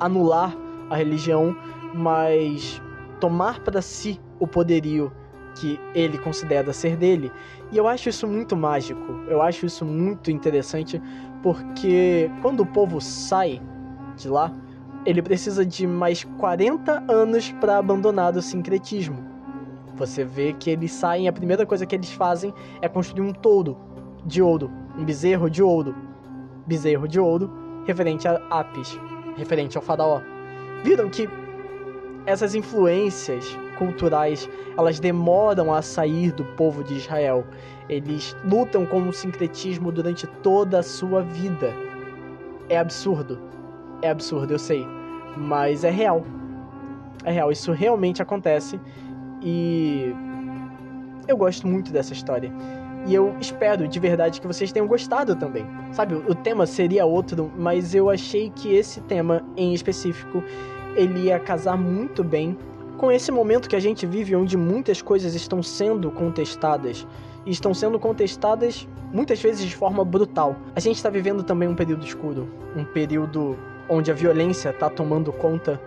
anular 0.00 0.56
a 0.90 0.96
religião, 0.96 1.56
mas 1.94 2.80
tomar 3.20 3.60
para 3.60 3.82
si 3.82 4.20
o 4.38 4.46
poderio 4.46 5.12
que 5.54 5.78
ele 5.94 6.18
considera 6.18 6.72
ser 6.72 6.96
dele. 6.96 7.32
E 7.70 7.76
eu 7.76 7.86
acho 7.86 8.08
isso 8.08 8.26
muito 8.26 8.56
mágico, 8.56 9.20
eu 9.26 9.42
acho 9.42 9.66
isso 9.66 9.84
muito 9.84 10.30
interessante, 10.30 11.02
porque 11.42 12.30
quando 12.40 12.60
o 12.60 12.66
povo 12.66 13.00
sai 13.00 13.60
de 14.16 14.28
lá, 14.28 14.52
ele 15.04 15.22
precisa 15.22 15.64
de 15.64 15.86
mais 15.86 16.24
40 16.38 17.04
anos 17.08 17.50
para 17.52 17.78
abandonar 17.78 18.36
o 18.36 18.42
sincretismo. 18.42 19.24
Você 19.96 20.24
vê 20.24 20.52
que 20.52 20.70
eles 20.70 20.92
saem, 20.92 21.26
a 21.26 21.32
primeira 21.32 21.66
coisa 21.66 21.84
que 21.84 21.94
eles 21.94 22.12
fazem 22.12 22.54
é 22.80 22.88
construir 22.88 23.22
um 23.22 23.32
touro 23.32 23.76
de 24.24 24.40
ouro, 24.40 24.70
um 24.96 25.04
bezerro 25.04 25.50
de 25.50 25.62
ouro, 25.62 25.94
bezerro 26.68 27.08
de 27.08 27.18
ouro, 27.18 27.50
referente 27.86 28.28
a 28.28 28.40
Apis, 28.50 29.00
referente 29.36 29.76
ao 29.76 29.82
faraó. 29.82 30.20
Viram 30.84 31.08
que 31.08 31.28
essas 32.26 32.54
influências 32.54 33.58
culturais, 33.78 34.48
elas 34.76 35.00
demoram 35.00 35.72
a 35.72 35.80
sair 35.80 36.30
do 36.32 36.44
povo 36.44 36.84
de 36.84 36.94
Israel. 36.94 37.46
Eles 37.88 38.36
lutam 38.44 38.84
com 38.84 39.08
o 39.08 39.12
sincretismo 39.12 39.90
durante 39.90 40.26
toda 40.42 40.80
a 40.80 40.82
sua 40.82 41.22
vida. 41.22 41.72
É 42.68 42.76
absurdo. 42.76 43.38
É 44.02 44.10
absurdo, 44.10 44.52
eu 44.52 44.58
sei, 44.58 44.86
mas 45.36 45.84
é 45.84 45.90
real. 45.90 46.22
É 47.24 47.32
real, 47.32 47.50
isso 47.50 47.72
realmente 47.72 48.22
acontece 48.22 48.78
e 49.42 50.14
eu 51.26 51.36
gosto 51.36 51.66
muito 51.66 51.92
dessa 51.92 52.12
história. 52.12 52.52
E 53.06 53.14
eu 53.14 53.34
espero 53.40 53.88
de 53.88 53.98
verdade 53.98 54.40
que 54.40 54.46
vocês 54.46 54.70
tenham 54.72 54.86
gostado 54.86 55.34
também. 55.34 55.66
Sabe, 55.92 56.14
o 56.14 56.34
tema 56.34 56.66
seria 56.66 57.06
outro, 57.06 57.50
mas 57.56 57.94
eu 57.94 58.10
achei 58.10 58.50
que 58.50 58.74
esse 58.74 59.00
tema 59.02 59.42
em 59.56 59.72
específico 59.72 60.42
ele 60.96 61.26
ia 61.26 61.38
casar 61.38 61.76
muito 61.76 62.24
bem 62.24 62.56
com 62.98 63.12
esse 63.12 63.30
momento 63.30 63.68
que 63.68 63.76
a 63.76 63.80
gente 63.80 64.04
vive 64.04 64.34
onde 64.34 64.56
muitas 64.56 65.00
coisas 65.00 65.34
estão 65.34 65.62
sendo 65.62 66.10
contestadas 66.10 67.06
e 67.46 67.50
estão 67.50 67.72
sendo 67.72 67.98
contestadas 67.98 68.88
muitas 69.12 69.40
vezes 69.40 69.64
de 69.64 69.74
forma 69.74 70.04
brutal. 70.04 70.56
A 70.74 70.80
gente 70.80 70.96
está 70.96 71.08
vivendo 71.08 71.42
também 71.44 71.68
um 71.68 71.74
período 71.74 72.04
escuro, 72.04 72.48
um 72.76 72.84
período 72.84 73.56
onde 73.88 74.10
a 74.10 74.14
violência 74.14 74.70
está 74.70 74.90
tomando 74.90 75.32
conta. 75.32 75.80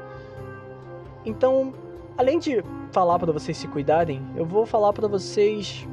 Então, 1.25 1.73
além 2.17 2.39
de 2.39 2.63
falar 2.91 3.19
para 3.19 3.31
vocês 3.31 3.57
se 3.57 3.67
cuidarem, 3.67 4.21
eu 4.35 4.45
vou 4.45 4.65
falar 4.65 4.93
para 4.93 5.07
vocês 5.07 5.87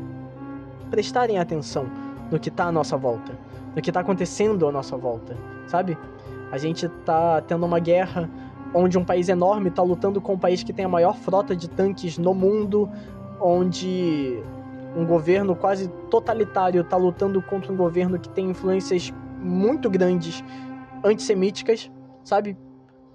prestarem 0.89 1.39
atenção 1.39 1.87
no 2.31 2.39
que 2.39 2.49
está 2.49 2.65
à 2.65 2.73
nossa 2.73 2.97
volta, 2.97 3.33
no 3.75 3.83
que 3.83 3.91
está 3.91 4.01
acontecendo 4.01 4.67
à 4.67 4.73
nossa 4.73 4.97
volta, 4.97 5.37
sabe? 5.67 5.97
A 6.51 6.59
gente 6.59 6.87
está 6.87 7.41
tendo 7.43 7.65
uma 7.65 7.79
guerra 7.79 8.29
onde 8.75 8.99
um 8.99 9.05
país 9.05 9.29
enorme 9.29 9.69
está 9.69 9.83
lutando 9.83 10.21
com 10.21 10.35
um 10.35 10.39
país 10.39 10.63
que 10.63 10.73
tem 10.73 10.85
a 10.85 10.89
maior 10.89 11.17
frota 11.17 11.55
de 11.55 11.69
tanques 11.69 12.19
no 12.19 12.35
mundo, 12.35 12.89
onde 13.41 14.43
um 14.97 15.07
governo 15.07 15.55
quase 15.55 15.89
totalitário 16.11 16.81
está 16.81 16.97
lutando 16.97 17.41
contra 17.43 17.73
um 17.73 17.77
governo 17.77 18.19
que 18.19 18.29
tem 18.29 18.51
influências 18.51 19.13
muito 19.41 19.89
grandes 19.89 20.43
antissemíticas, 21.05 21.91
sabe? 22.25 22.57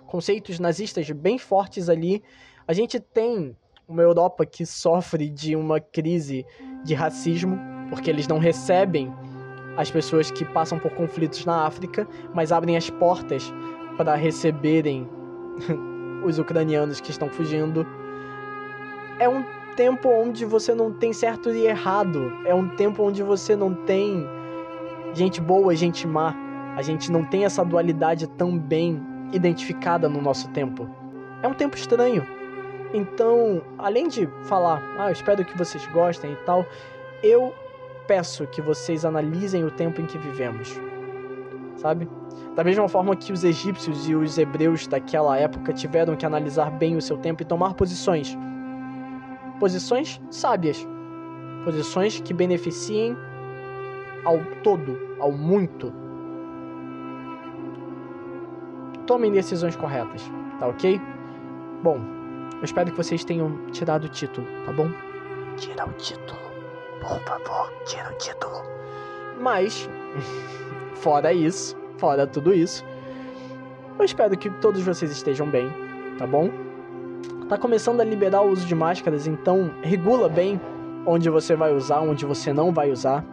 Conceitos 0.05 0.59
nazistas 0.59 1.09
bem 1.11 1.37
fortes 1.37 1.89
ali. 1.89 2.23
A 2.67 2.73
gente 2.73 2.99
tem 2.99 3.55
uma 3.87 4.01
Europa 4.01 4.45
que 4.45 4.65
sofre 4.65 5.29
de 5.29 5.55
uma 5.55 5.79
crise 5.79 6.45
de 6.83 6.93
racismo, 6.93 7.59
porque 7.89 8.09
eles 8.09 8.27
não 8.27 8.39
recebem 8.39 9.13
as 9.77 9.89
pessoas 9.89 10.29
que 10.29 10.45
passam 10.45 10.77
por 10.77 10.91
conflitos 10.91 11.45
na 11.45 11.65
África, 11.65 12.07
mas 12.33 12.51
abrem 12.51 12.77
as 12.77 12.89
portas 12.89 13.51
para 13.97 14.15
receberem 14.15 15.07
os 16.23 16.37
ucranianos 16.39 16.99
que 16.99 17.11
estão 17.11 17.29
fugindo. 17.29 17.85
É 19.19 19.27
um 19.27 19.43
tempo 19.75 20.09
onde 20.09 20.45
você 20.45 20.73
não 20.73 20.91
tem 20.91 21.13
certo 21.13 21.49
e 21.49 21.65
errado. 21.65 22.31
É 22.45 22.53
um 22.53 22.69
tempo 22.69 23.03
onde 23.03 23.23
você 23.23 23.55
não 23.55 23.73
tem 23.73 24.27
gente 25.13 25.41
boa 25.41 25.73
e 25.73 25.77
gente 25.77 26.07
má. 26.07 26.35
A 26.75 26.81
gente 26.81 27.11
não 27.11 27.23
tem 27.23 27.45
essa 27.45 27.63
dualidade 27.63 28.27
tão 28.27 28.57
bem 28.57 29.01
identificada 29.31 30.09
no 30.09 30.21
nosso 30.21 30.49
tempo. 30.49 30.89
É 31.41 31.47
um 31.47 31.53
tempo 31.53 31.75
estranho. 31.75 32.25
Então, 32.93 33.61
além 33.79 34.07
de 34.07 34.29
falar, 34.43 34.81
ah, 34.99 35.07
eu 35.07 35.13
espero 35.13 35.43
que 35.43 35.57
vocês 35.57 35.85
gostem 35.87 36.33
e 36.33 36.35
tal, 36.45 36.63
eu 37.23 37.53
peço 38.07 38.45
que 38.47 38.61
vocês 38.61 39.03
analisem 39.03 39.63
o 39.63 39.71
tempo 39.71 39.99
em 39.99 40.05
que 40.05 40.17
vivemos. 40.17 40.79
Sabe? 41.75 42.07
Da 42.55 42.63
mesma 42.63 42.87
forma 42.87 43.15
que 43.15 43.33
os 43.33 43.43
egípcios 43.43 44.07
e 44.07 44.13
os 44.13 44.37
hebreus 44.37 44.85
daquela 44.85 45.37
época 45.37 45.73
tiveram 45.73 46.15
que 46.15 46.25
analisar 46.25 46.69
bem 46.69 46.95
o 46.95 47.01
seu 47.01 47.17
tempo 47.17 47.41
e 47.41 47.45
tomar 47.45 47.73
posições. 47.73 48.37
Posições 49.59 50.21
sábias. 50.29 50.87
Posições 51.65 52.21
que 52.21 52.33
beneficiem 52.33 53.17
ao 54.23 54.39
todo, 54.61 54.99
ao 55.19 55.31
muito. 55.31 55.91
Tomem 59.07 59.31
decisões 59.31 59.75
corretas, 59.75 60.23
tá 60.59 60.67
ok? 60.67 61.01
Bom, 61.81 61.99
eu 62.57 62.63
espero 62.63 62.91
que 62.91 62.97
vocês 62.97 63.23
tenham 63.25 63.57
tirado 63.71 64.05
o 64.05 64.09
título, 64.09 64.47
tá 64.65 64.71
bom? 64.71 64.89
Tira 65.57 65.85
o 65.85 65.93
título. 65.93 66.39
Por 67.01 67.19
favor, 67.21 67.73
tira 67.85 68.09
o 68.09 68.17
título. 68.17 68.63
Mas, 69.39 69.89
fora 70.95 71.33
isso, 71.33 71.75
fora 71.97 72.25
tudo 72.25 72.53
isso, 72.53 72.85
eu 73.99 74.05
espero 74.05 74.37
que 74.37 74.49
todos 74.49 74.81
vocês 74.81 75.11
estejam 75.11 75.49
bem, 75.49 75.69
tá 76.17 76.25
bom? 76.25 76.49
Tá 77.49 77.57
começando 77.57 78.01
a 78.01 78.03
liberar 78.03 78.41
o 78.41 78.49
uso 78.49 78.65
de 78.65 78.73
máscaras, 78.73 79.27
então 79.27 79.69
regula 79.81 80.29
bem 80.29 80.59
onde 81.05 81.29
você 81.29 81.55
vai 81.55 81.73
usar, 81.73 81.99
onde 81.99 82.25
você 82.25 82.53
não 82.53 82.71
vai 82.71 82.91
usar. 82.91 83.23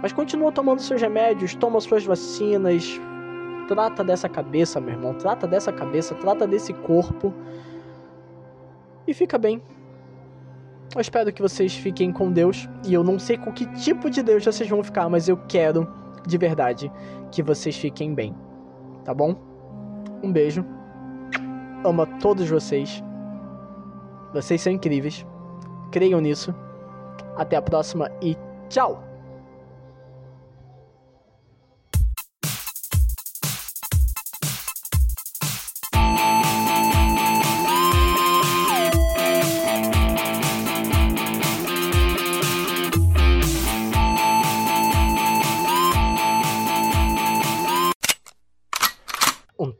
Mas 0.00 0.12
continua 0.12 0.52
tomando 0.52 0.80
seus 0.80 1.00
remédios, 1.00 1.54
toma 1.54 1.80
suas 1.80 2.04
vacinas, 2.04 3.00
trata 3.66 4.04
dessa 4.04 4.28
cabeça, 4.28 4.80
meu 4.80 4.94
irmão, 4.94 5.14
trata 5.14 5.46
dessa 5.46 5.72
cabeça, 5.72 6.14
trata 6.14 6.46
desse 6.46 6.72
corpo 6.72 7.34
e 9.06 9.14
fica 9.14 9.38
bem. 9.38 9.62
Eu 10.94 11.00
espero 11.00 11.32
que 11.32 11.42
vocês 11.42 11.74
fiquem 11.74 12.12
com 12.12 12.32
Deus. 12.32 12.68
E 12.86 12.94
eu 12.94 13.04
não 13.04 13.18
sei 13.18 13.36
com 13.36 13.52
que 13.52 13.66
tipo 13.74 14.08
de 14.08 14.22
Deus 14.22 14.44
vocês 14.44 14.68
vão 14.68 14.82
ficar, 14.82 15.08
mas 15.08 15.28
eu 15.28 15.36
quero, 15.48 15.86
de 16.26 16.38
verdade, 16.38 16.90
que 17.30 17.42
vocês 17.42 17.76
fiquem 17.76 18.14
bem. 18.14 18.34
Tá 19.04 19.12
bom? 19.12 19.36
Um 20.22 20.32
beijo. 20.32 20.64
Amo 21.84 22.02
a 22.02 22.06
todos 22.06 22.48
vocês. 22.48 23.02
Vocês 24.32 24.60
são 24.60 24.72
incríveis. 24.72 25.24
Creiam 25.92 26.20
nisso. 26.20 26.54
Até 27.36 27.56
a 27.56 27.62
próxima 27.62 28.10
e 28.22 28.36
tchau! 28.68 29.05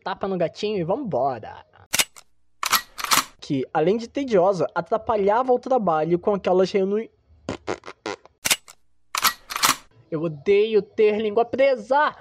Tapa 0.06 0.28
no 0.28 0.38
gatinho 0.38 0.78
e 0.78 0.84
vambora. 0.84 1.66
Que, 3.40 3.66
além 3.74 3.96
de 3.96 4.06
tediosa, 4.06 4.68
atrapalhava 4.72 5.52
o 5.52 5.58
trabalho 5.58 6.16
com 6.16 6.32
aquelas 6.32 6.70
reuniões. 6.70 7.10
Eu 10.08 10.22
odeio 10.22 10.80
ter 10.80 11.18
língua 11.18 11.44
presa! 11.44 12.14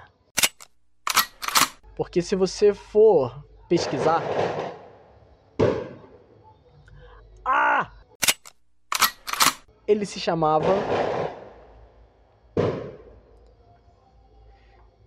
Porque 1.95 2.23
se 2.23 2.35
você 2.35 2.73
for 2.73 3.45
pesquisar. 3.69 4.23
Ah! 7.45 7.91
Ele 9.87 10.07
se 10.07 10.19
chamava. 10.19 10.73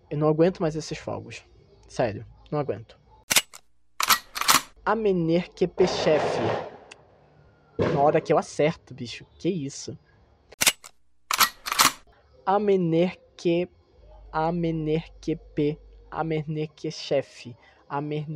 Eu 0.09 0.17
não 0.17 0.29
aguento 0.29 0.61
mais 0.61 0.77
esses 0.77 0.97
fogos. 0.97 1.45
Sério. 1.89 2.25
Não 2.51 2.59
aguento. 2.59 2.99
Amener 4.85 5.51
Kepechef. 5.51 6.25
Na 7.95 8.01
hora 8.01 8.21
que 8.21 8.33
eu 8.33 8.39
acerto, 8.39 8.95
bicho. 8.95 9.27
Que 9.39 9.51
isso? 9.51 9.99
Amener 12.47 13.19
que 13.37 13.69
Amener 14.33 15.13
Kepe 15.21 15.79
Amener 16.11 16.69
Kechef. 16.75 17.55
Amer 17.87 18.27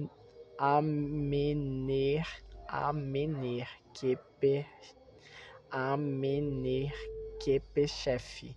Amener 0.58 2.26
Amener 2.68 3.68
Kepe 3.94 4.66
Amener 5.70 6.92
Kepechef. 7.40 8.54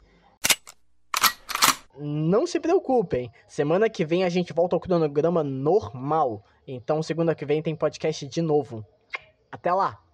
Não 1.98 2.46
se 2.46 2.60
preocupem, 2.60 3.32
semana 3.48 3.90
que 3.90 4.06
vem 4.06 4.24
a 4.24 4.30
gente 4.30 4.54
volta 4.54 4.76
ao 4.76 4.80
cronograma 4.80 5.44
normal. 5.44 6.44
Então, 6.68 7.02
segunda 7.02 7.36
que 7.36 7.46
vem 7.46 7.62
tem 7.62 7.76
podcast 7.76 8.28
de 8.28 8.42
novo. 8.42 8.86
Até 9.52 9.74
lá! 9.74 10.05